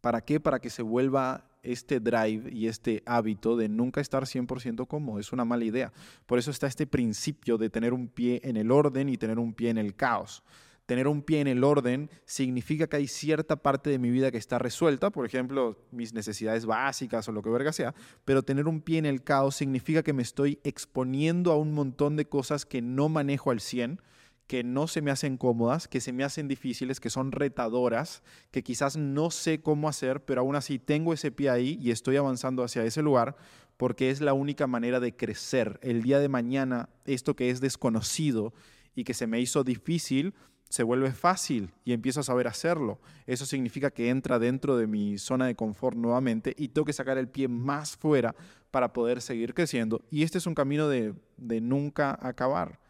[0.00, 0.40] ¿Para qué?
[0.40, 5.18] Para que se vuelva este drive y este hábito de nunca estar 100% cómodo.
[5.18, 5.92] Es una mala idea.
[6.26, 9.54] Por eso está este principio de tener un pie en el orden y tener un
[9.54, 10.42] pie en el caos.
[10.86, 14.38] Tener un pie en el orden significa que hay cierta parte de mi vida que
[14.38, 18.80] está resuelta, por ejemplo, mis necesidades básicas o lo que verga sea, pero tener un
[18.80, 22.82] pie en el caos significa que me estoy exponiendo a un montón de cosas que
[22.82, 24.00] no manejo al 100
[24.46, 28.62] que no se me hacen cómodas, que se me hacen difíciles, que son retadoras, que
[28.62, 32.62] quizás no sé cómo hacer, pero aún así tengo ese pie ahí y estoy avanzando
[32.62, 33.36] hacia ese lugar
[33.76, 35.80] porque es la única manera de crecer.
[35.82, 38.52] El día de mañana, esto que es desconocido
[38.94, 40.34] y que se me hizo difícil,
[40.68, 43.00] se vuelve fácil y empiezo a saber hacerlo.
[43.26, 47.18] Eso significa que entra dentro de mi zona de confort nuevamente y tengo que sacar
[47.18, 48.34] el pie más fuera
[48.70, 50.02] para poder seguir creciendo.
[50.10, 52.80] Y este es un camino de, de nunca acabar.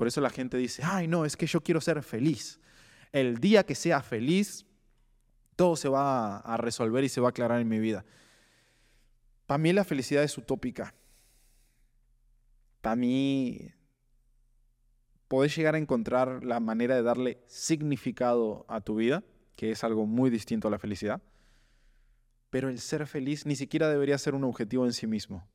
[0.00, 2.58] Por eso la gente dice, ay no, es que yo quiero ser feliz.
[3.12, 4.64] El día que sea feliz,
[5.56, 8.06] todo se va a resolver y se va a aclarar en mi vida.
[9.44, 10.94] Para mí la felicidad es utópica.
[12.80, 13.74] Para mí
[15.28, 19.22] podés llegar a encontrar la manera de darle significado a tu vida,
[19.54, 21.20] que es algo muy distinto a la felicidad.
[22.48, 25.46] Pero el ser feliz ni siquiera debería ser un objetivo en sí mismo.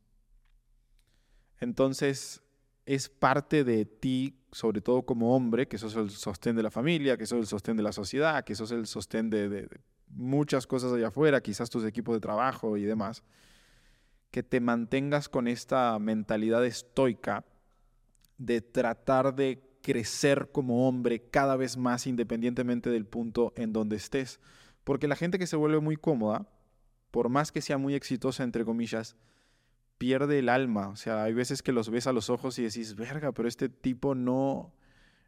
[1.60, 2.44] Entonces,
[2.86, 7.18] es parte de ti, sobre todo como hombre, que sos el sostén de la familia,
[7.18, 9.68] que sos el sostén de la sociedad, que sos el sostén de,
[10.08, 13.24] muchas cosas allá afuera, quizás tus equipos de trabajo y demás,
[14.32, 17.46] que te mantengas con esta mentalidad estoica
[18.38, 24.40] de tratar de crecer como hombre cada vez más independientemente del punto en donde estés.
[24.84, 26.48] Porque la gente que se vuelve muy cómoda,
[27.12, 29.16] por más que sea muy exitosa, entre comillas,
[30.06, 30.90] pierde el alma.
[30.90, 33.70] O sea, hay veces que los ves a los ojos y decís, verga, pero este
[33.70, 34.72] tipo no,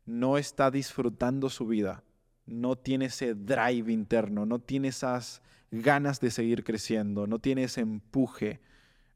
[0.05, 2.03] no está disfrutando su vida.
[2.45, 7.81] No tiene ese drive interno, no tiene esas ganas de seguir creciendo, no tiene ese
[7.81, 8.61] empuje,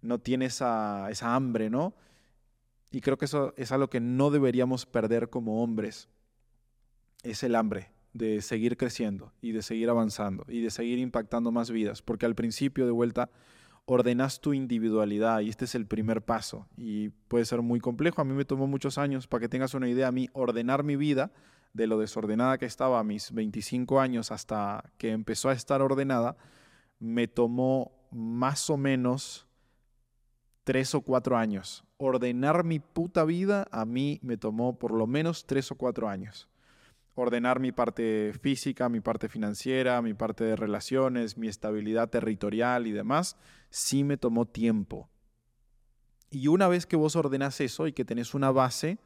[0.02, 1.94] no tiene esa, esa hambre, ¿no?
[2.90, 6.10] Y creo que eso es algo que no deberíamos perder como hombres.
[7.22, 11.70] Es el hambre de seguir creciendo y de seguir avanzando y de seguir impactando más
[11.70, 12.02] vidas.
[12.02, 13.30] Porque al principio, de vuelta,
[13.86, 18.22] ordenas tu individualidad y este es el primer paso y puede ser muy complejo.
[18.22, 20.96] A mí me tomó muchos años, para que tengas una idea, a mí ordenar mi
[20.96, 21.32] vida
[21.74, 26.38] de lo desordenada que estaba a mis 25 años hasta que empezó a estar ordenada,
[27.00, 29.48] me tomó más o menos
[30.64, 31.84] tres o cuatro años.
[31.98, 36.50] Ordenar mi puta vida a mí me tomó por lo menos tres o cuatro años
[37.16, 42.92] ordenar mi parte física, mi parte financiera, mi parte de relaciones, mi estabilidad territorial y
[42.92, 43.38] demás,
[43.70, 45.10] sí me tomó tiempo.
[46.30, 49.00] Y una vez que vos ordenas eso y que tenés una base,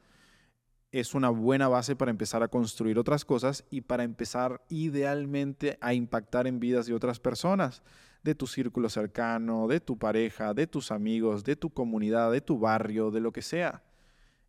[0.92, 5.92] es una buena base para empezar a construir otras cosas y para empezar idealmente a
[5.92, 7.82] impactar en vidas de otras personas,
[8.22, 12.58] de tu círculo cercano, de tu pareja, de tus amigos, de tu comunidad, de tu
[12.58, 13.82] barrio, de lo que sea.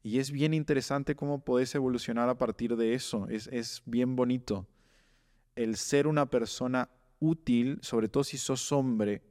[0.08, 3.28] Y es bien interesante cómo puedes evolucionar a partir de eso.
[3.28, 4.66] Es, es bien bonito.
[5.53, 6.89] El ser una persona
[7.20, 9.22] útil, sobre todo si sos hombre,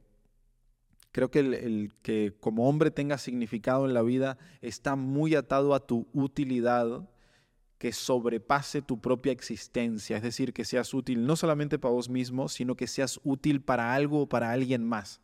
[1.11, 5.79] Creo que el, que como hombre tenga significado en la vida está muy atado a
[5.79, 7.09] tu utilidad
[7.79, 12.49] que sobrepase tu propia existencia, es decir, que seas útil no solamente para vos mismo,
[12.49, 15.19] sino que seas útil para algo o para alguien más.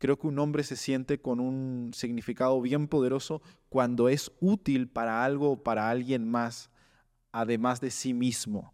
[0.00, 5.22] Creo que un hombre se siente con un significado bien poderoso cuando es útil para
[5.22, 6.70] algo o para alguien más,
[7.32, 8.72] además de sí mismo.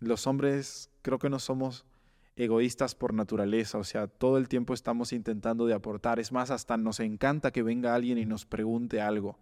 [0.00, 1.86] Los hombres creo que no somos
[2.34, 6.18] egoístas por naturaleza, o sea, todo el tiempo estamos intentando de aportar.
[6.18, 9.38] Es más, hasta nos encanta que venga alguien y nos pregunte algo.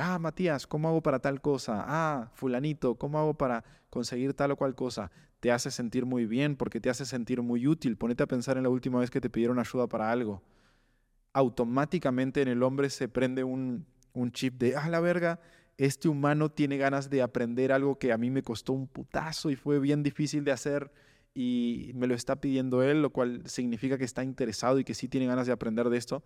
[0.00, 1.84] Ah, Matías, ¿cómo hago para tal cosa?
[1.86, 5.12] Ah, fulanito, ¿cómo hago para conseguir tal o cual cosa?
[5.40, 7.96] Te hace sentir muy bien porque te hace sentir muy útil.
[7.96, 10.42] Ponete a pensar en la última vez que te pidieron ayuda para algo.
[11.32, 15.38] Automáticamente en el hombre se prende un, un chip de, ah, la verga,
[15.78, 19.56] este humano tiene ganas de aprender algo que a mí me costó un putazo y
[19.56, 20.90] fue bien difícil de hacer
[21.34, 25.06] y me lo está pidiendo él, lo cual significa que está interesado y que sí
[25.06, 26.24] tiene ganas de aprender de esto.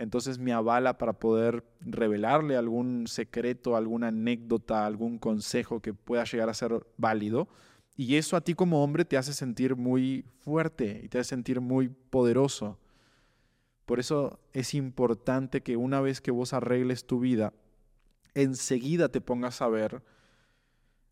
[0.00, 6.48] Entonces me avala para poder revelarle algún secreto, alguna anécdota, algún consejo que pueda llegar
[6.48, 7.48] a ser válido.
[7.98, 11.60] Y eso a ti como hombre te hace sentir muy fuerte y te hace sentir
[11.60, 12.78] muy poderoso.
[13.84, 17.52] Por eso es importante que una vez que vos arregles tu vida,
[18.32, 20.02] enseguida te pongas a ver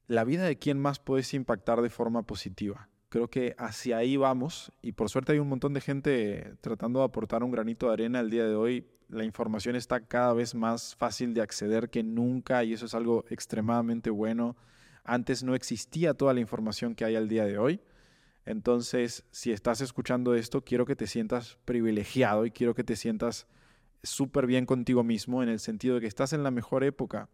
[0.07, 4.73] la vida de quién más puedes impactar de forma positiva creo que hacia ahí vamos
[4.83, 8.21] y por suerte hay un montón de gente tratando de aportar un granito de arena
[8.21, 8.87] el día de hoy.
[9.09, 13.25] La información está cada vez más fácil de acceder que nunca y eso es algo
[13.31, 14.57] extremadamente bueno.
[15.05, 17.81] Antes no existía toda la información que hay al día de hoy.
[18.45, 23.47] Entonces, si estás escuchando esto, quiero que te sientas privilegiado y quiero que te sientas
[24.03, 27.29] súper bien contigo mismo en el sentido de que estás en la mejor época.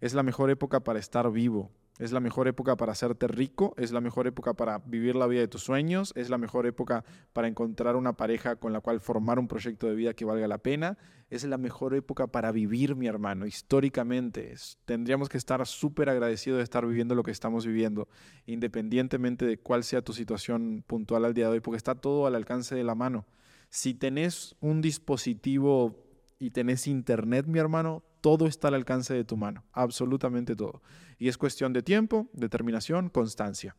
[0.00, 3.92] Es la mejor época para estar vivo, es la mejor época para hacerte rico, es
[3.92, 7.46] la mejor época para vivir la vida de tus sueños, es la mejor época para
[7.46, 10.98] encontrar una pareja con la cual formar un proyecto de vida que valga la pena,
[11.30, 14.54] es la mejor época para vivir, mi hermano, históricamente.
[14.84, 18.08] tendríamos que estar súper agradecidos de estar viviendo lo que estamos viviendo,
[18.46, 22.34] independientemente de cuál sea tu situación puntual al día de hoy, porque está todo al
[22.34, 23.26] alcance de la mano.
[23.70, 26.04] Si tenés un dispositivo
[26.38, 30.80] y tenés internet, mi hermano, todo está al alcance de tu mano, absolutamente todo.
[31.18, 33.76] Y es cuestión de tiempo, determinación, constancia.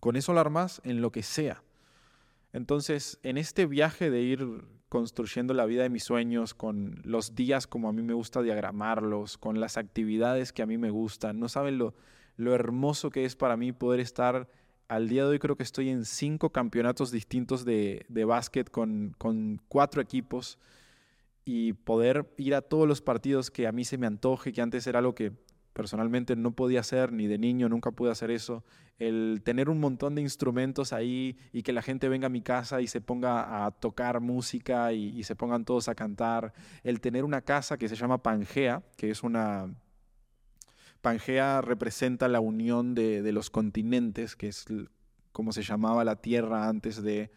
[0.00, 1.62] Con eso lo armas en lo que sea.
[2.52, 7.68] Entonces, en este viaje de ir construyendo la vida de mis sueños, con los días
[7.68, 11.48] como a mí me gusta diagramarlos, con las actividades que a mí me gustan, no
[11.48, 11.94] saben lo,
[12.34, 14.48] lo hermoso que es para mí poder estar
[14.88, 19.14] al día de hoy creo que estoy en cinco campeonatos distintos de, de básquet con,
[19.16, 20.58] con, cuatro equipos
[21.44, 24.86] y poder ir a todos los partidos que a mí se me antoje, que antes
[24.86, 25.32] era algo que
[25.72, 28.64] personalmente no podía hacer, ni de niño nunca pude hacer eso,
[28.98, 32.80] el tener un montón de instrumentos ahí y que la gente venga a mi casa
[32.80, 37.42] y se ponga a tocar música y, se pongan todos a cantar, el tener una
[37.42, 39.74] casa que se llama Pangea, que es una...
[41.00, 44.66] Pangea representa la unión de, de los continentes, que es
[45.32, 47.30] como se llamaba la Tierra antes de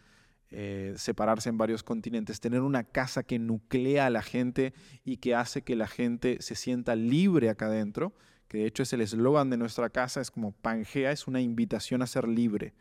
[0.56, 4.74] eh, separarse en varios continentes, tener una casa que nuclea a la gente
[5.04, 8.14] y que hace que la gente se sienta libre acá adentro,
[8.47, 12.04] que de hecho es el eslogan de nuestra casa, es como Pangea, es una invitación
[12.04, 12.76] a ser libre.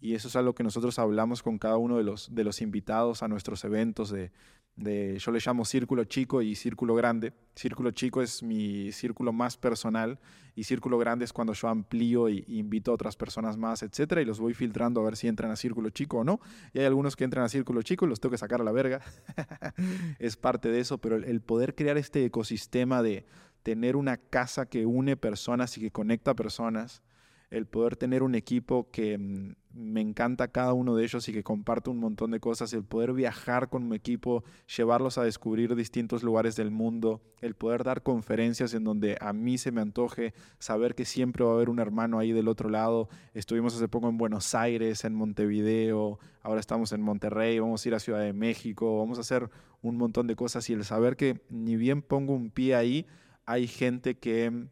[0.00, 3.22] Y eso es algo que nosotros hablamos con cada uno de los, de los invitados
[3.22, 4.30] a nuestros eventos de,
[4.76, 7.32] yo le llamo círculo chico y círculo grande.
[7.54, 10.18] Círculo chico es mi círculo más personal
[10.56, 14.24] y círculo grande es cuando yo amplío y, invito a otras personas más, etcétera, y
[14.24, 16.40] los voy filtrando a ver si entran a círculo chico o no.
[16.72, 18.72] Y hay algunos que entran a círculo chico y los tengo que sacar a la
[18.72, 19.00] verga.
[20.18, 23.26] es parte de eso, pero el poder crear este ecosistema de
[23.62, 27.02] tener una casa que une personas y que conecta personas
[27.50, 31.42] el poder tener un equipo que mm, me encanta cada uno de ellos y que
[31.42, 34.44] comparte un montón de cosas, el poder viajar con mi equipo,
[34.76, 39.58] llevarlos a descubrir distintos lugares del mundo, el poder dar conferencias en donde a mí
[39.58, 43.08] se me antoje, saber que siempre va a haber un hermano ahí del otro lado.
[43.34, 47.94] Estuvimos hace poco en Buenos Aires, en Montevideo, ahora estamos en Monterrey, vamos a ir
[47.94, 49.50] a Ciudad de México, vamos a hacer
[49.82, 53.06] un montón de cosas y el saber que ni bien pongo un pie ahí,
[53.44, 54.68] hay gente que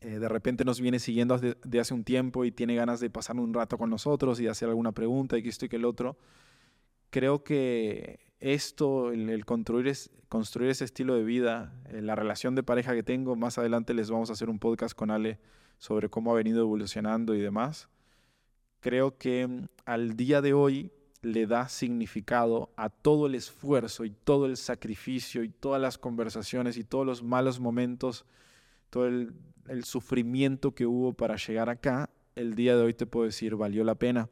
[0.00, 3.36] eh, de repente nos viene siguiendo de, hace un tiempo y tiene ganas de pasar
[3.36, 6.16] un rato con nosotros y hacer alguna pregunta y que esto y que el otro,
[7.10, 13.02] creo que esto, el, construir ese estilo de vida, eh, la relación de pareja que
[13.02, 15.38] tengo, más adelante les vamos a hacer un podcast con Ale
[15.78, 17.88] sobre cómo ha venido evolucionando y demás,
[18.80, 20.92] creo que mm, al día de hoy
[21.22, 26.76] le da significado a todo el esfuerzo y todo el sacrificio y todas las conversaciones
[26.76, 28.24] y todos los malos momentos,
[28.90, 33.56] todo el sufrimiento que hubo para llegar acá, el día de hoy te puedo decir,
[33.56, 34.28] valió la pena.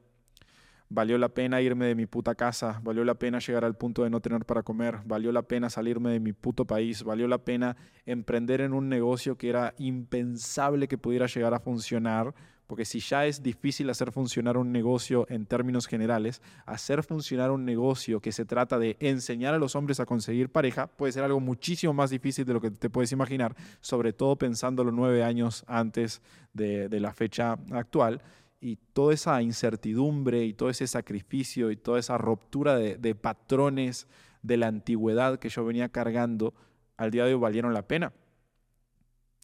[0.88, 4.10] Valió la pena irme de mi puta casa, valió la pena llegar al punto de
[4.10, 7.76] no tener para comer, valió la pena salirme de mi puto país, valió la pena
[8.04, 12.36] emprender en un negocio que era impensable que pudiera llegar a funcionar,
[12.66, 17.64] porque si ya es difícil hacer funcionar un negocio en términos generales, hacer funcionar un
[17.64, 21.40] negocio que se trata de enseñar a los hombres a conseguir pareja puede ser algo
[21.40, 26.20] muchísimo más difícil de lo que te puedes imaginar, sobre todo pensándolo nueve años antes
[26.52, 28.22] de, de la fecha actual
[28.60, 34.06] y toda esa incertidumbre y todo ese sacrificio y toda esa ruptura de, patrones
[34.42, 36.54] de la antigüedad que yo venía cargando,
[36.96, 38.12] al día de hoy valieron la pena.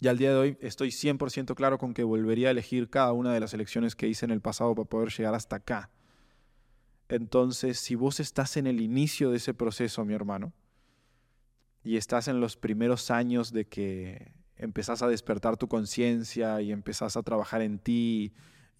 [0.03, 3.33] Y al día de hoy estoy 100% claro con que volvería a elegir cada una
[3.33, 5.91] de las elecciones que hice en el pasado para poder llegar hasta acá.
[7.09, 10.53] Entonces, si vos estás en el inicio de ese proceso, mi hermano,
[11.85, 17.17] y estás en los primeros años de que empezás a despertar tu conciencia y empezás
[17.17, 18.33] a trabajar en ti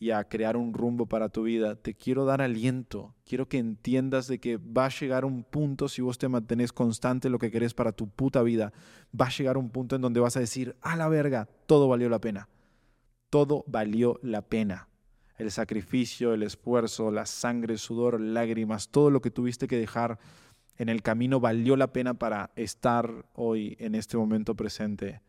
[0.03, 3.15] y a crear un rumbo para tu vida, te quiero dar aliento.
[3.25, 7.31] Quiero que entiendas de que va a llegar un punto, si vos te mantenés constante
[7.31, 8.73] lo que querés para tu puta vida,
[9.19, 12.09] va a llegar un punto en donde vas a decir, a la verga, todo valió
[12.09, 12.49] la pena.
[13.31, 14.89] Todo valió la pena.
[15.39, 20.19] El sacrificio, el esfuerzo, la sangre, sudor, lágrimas, todo lo que tuviste que dejar
[20.79, 25.21] en el camino valió la pena para estar hoy en este momento presente,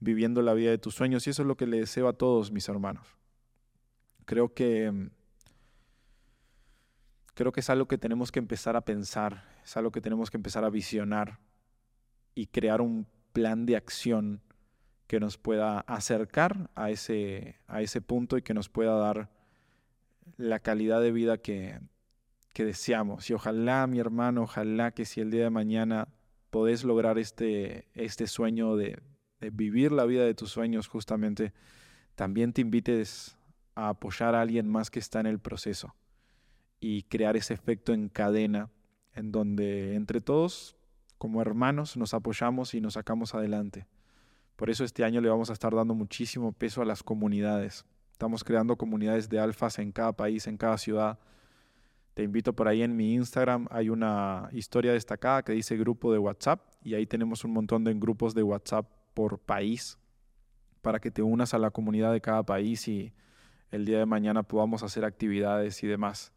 [0.00, 1.26] viviendo la vida de tus sueños.
[1.26, 3.17] Y eso es lo que le deseo a todos mis hermanos.
[4.28, 5.08] Creo que, mm,
[7.32, 10.36] creo que es algo que tenemos que empezar a pensar, es algo que tenemos que
[10.36, 11.38] empezar a visionar
[12.34, 14.42] y crear un plan de acción
[15.06, 19.30] que nos pueda acercar a ese, a ese punto y que nos pueda dar
[20.36, 21.80] la calidad de vida que,
[22.52, 23.30] que deseamos.
[23.30, 26.06] Y ojalá, mi hermano, ojalá que si el día de mañana
[26.50, 29.00] podés lograr este, este sueño de,
[29.40, 31.54] de vivir la vida de tus sueños, justamente,
[32.14, 33.37] también te invites
[33.78, 35.94] a apoyar a alguien más que está en el proceso
[36.80, 38.70] y crear ese efecto en cadena
[39.14, 40.76] en donde entre todos,
[41.16, 43.86] como hermanos, nos apoyamos y nos sacamos adelante.
[44.56, 47.84] Por eso este año le vamos a estar dando muchísimo peso a las comunidades.
[48.10, 51.20] Estamos creando comunidades de alfas en cada país, en cada ciudad.
[52.14, 56.18] Te invito por ahí en mi Instagram, hay una historia destacada que dice grupo de
[56.18, 60.00] WhatsApp y ahí tenemos un montón de grupos de WhatsApp por país
[60.82, 63.12] para que te unas a la comunidad de cada país y
[63.70, 66.32] el día de mañana podamos hacer actividades y demás.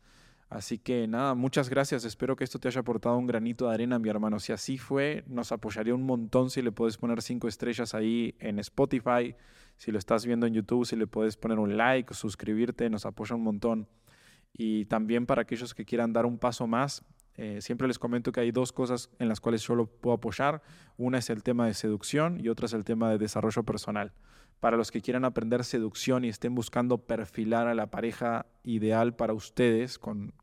[0.52, 2.04] Así que nada, muchas gracias.
[2.04, 4.38] Espero que esto te haya aportado un granito de arena, mi hermano.
[4.38, 8.60] Si así fue, nos apoyaría un montón si le puedes poner cinco estrellas ahí en
[8.60, 9.34] Spotify.
[9.78, 13.34] Si lo estás viendo en YouTube, si le puedes poner un like, suscribirte, nos apoya
[13.34, 13.88] un montón.
[14.52, 17.06] Y también para aquellos que quieran dar un paso más,
[17.36, 20.62] eh, siempre les comento que hay dos cosas en las cuales yo lo puedo apoyar.
[20.98, 24.12] Una es el tema de seducción y otra es el tema de desarrollo personal
[24.62, 29.34] para los que quieran aprender seducción y estén buscando perfilar a la pareja ideal para
[29.34, 30.34] ustedes con,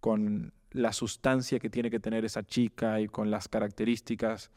[0.00, 4.50] con la sustancia que tiene que tener esa chica y con las características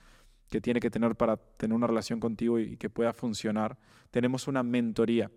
[0.50, 3.78] que tiene que tener para tener una relación contigo y que pueda funcionar,
[4.10, 5.32] tenemos una mentoría.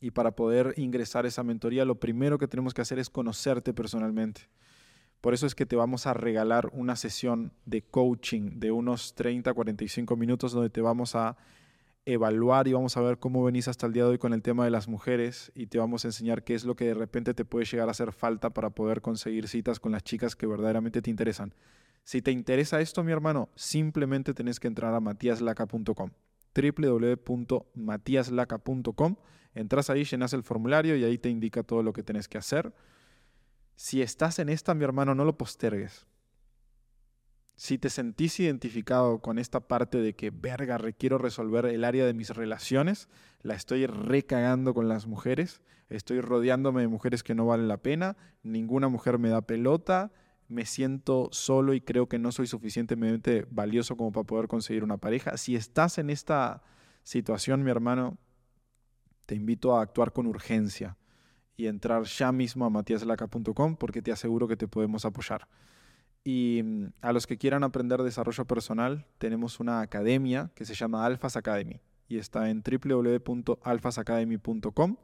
[0.00, 3.74] Y para poder ingresar a esa mentoría, lo primero que tenemos que hacer es conocerte
[3.74, 4.48] personalmente.
[5.20, 9.52] Por eso es que te vamos a regalar una sesión de coaching de unos 30,
[9.52, 11.36] 45 minutos donde te vamos a
[12.04, 14.64] evaluar y vamos a ver cómo venís hasta el día de hoy con el tema
[14.64, 17.44] de las mujeres y te vamos a enseñar qué es lo que de repente te
[17.44, 21.10] puede llegar a hacer falta para poder conseguir citas con las chicas que verdaderamente te
[21.10, 21.54] interesan.
[22.04, 26.10] Si te interesa esto, mi hermano, simplemente tenés que entrar a matiaslaca.com
[26.54, 29.16] www.matiaslaca.com
[29.54, 32.72] Entras ahí, llenas el formulario y ahí te indica todo lo que tenés que hacer.
[33.76, 36.06] Si estás en esta, mi hermano, no lo postergues
[37.62, 42.12] si te sentís identificado con esta parte de que, verga, requiero resolver el área de
[42.12, 43.08] mis relaciones,
[43.42, 48.16] la estoy recagando con las mujeres, estoy rodeándome de mujeres que no valen la pena,
[48.42, 50.10] ninguna mujer me da pelota,
[50.48, 54.96] me siento solo y creo que no soy suficientemente valioso como para poder conseguir una
[54.96, 55.36] pareja.
[55.36, 56.64] Si estás en esta
[57.04, 58.18] situación, mi hermano,
[59.24, 60.96] te invito a actuar con urgencia
[61.56, 65.46] y entrar ya mismo a matiaslaca.com porque te aseguro que te podemos apoyar.
[66.24, 71.04] Y mm, a los que quieran aprender desarrollo personal, tenemos una academia que se llama
[71.04, 74.96] Alphas Academy y está en www.alphasacademy.com,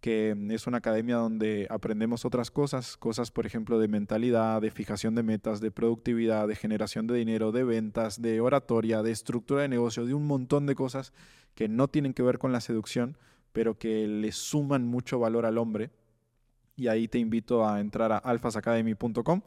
[0.00, 4.70] que mm, es una academia donde aprendemos otras cosas, cosas por ejemplo de mentalidad, de
[4.70, 9.62] fijación de metas, de productividad, de generación de dinero, de ventas, de oratoria, de estructura
[9.62, 11.12] de negocio, de un montón de cosas
[11.54, 13.16] que no tienen que ver con la seducción,
[13.52, 15.90] pero que le suman mucho valor al hombre.
[16.76, 19.42] Y ahí te invito a entrar a alphasacademy.com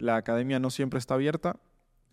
[0.00, 1.60] la academia no siempre está abierta.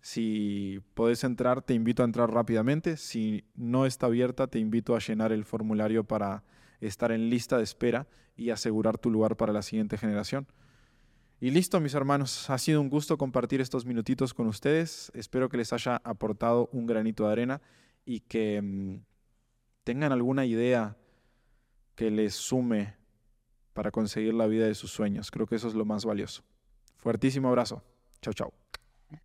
[0.00, 2.96] Si puedes entrar, te invito a entrar rápidamente.
[2.96, 6.44] Si no está abierta, te invito a llenar el formulario para
[6.80, 10.46] estar en lista de espera y asegurar tu lugar para la siguiente generación.
[11.40, 15.10] Y listo, mis hermanos, ha sido un gusto compartir estos minutitos con ustedes.
[15.14, 17.62] Espero que les haya aportado un granito de arena
[18.04, 19.00] y que mm,
[19.84, 20.96] tengan alguna idea
[21.94, 22.96] que les sume
[23.72, 25.30] para conseguir la vida de sus sueños.
[25.30, 26.42] Creo que eso es lo más valioso.
[27.08, 27.82] Fuertísimo abrazo.
[28.20, 28.67] Chao, chao.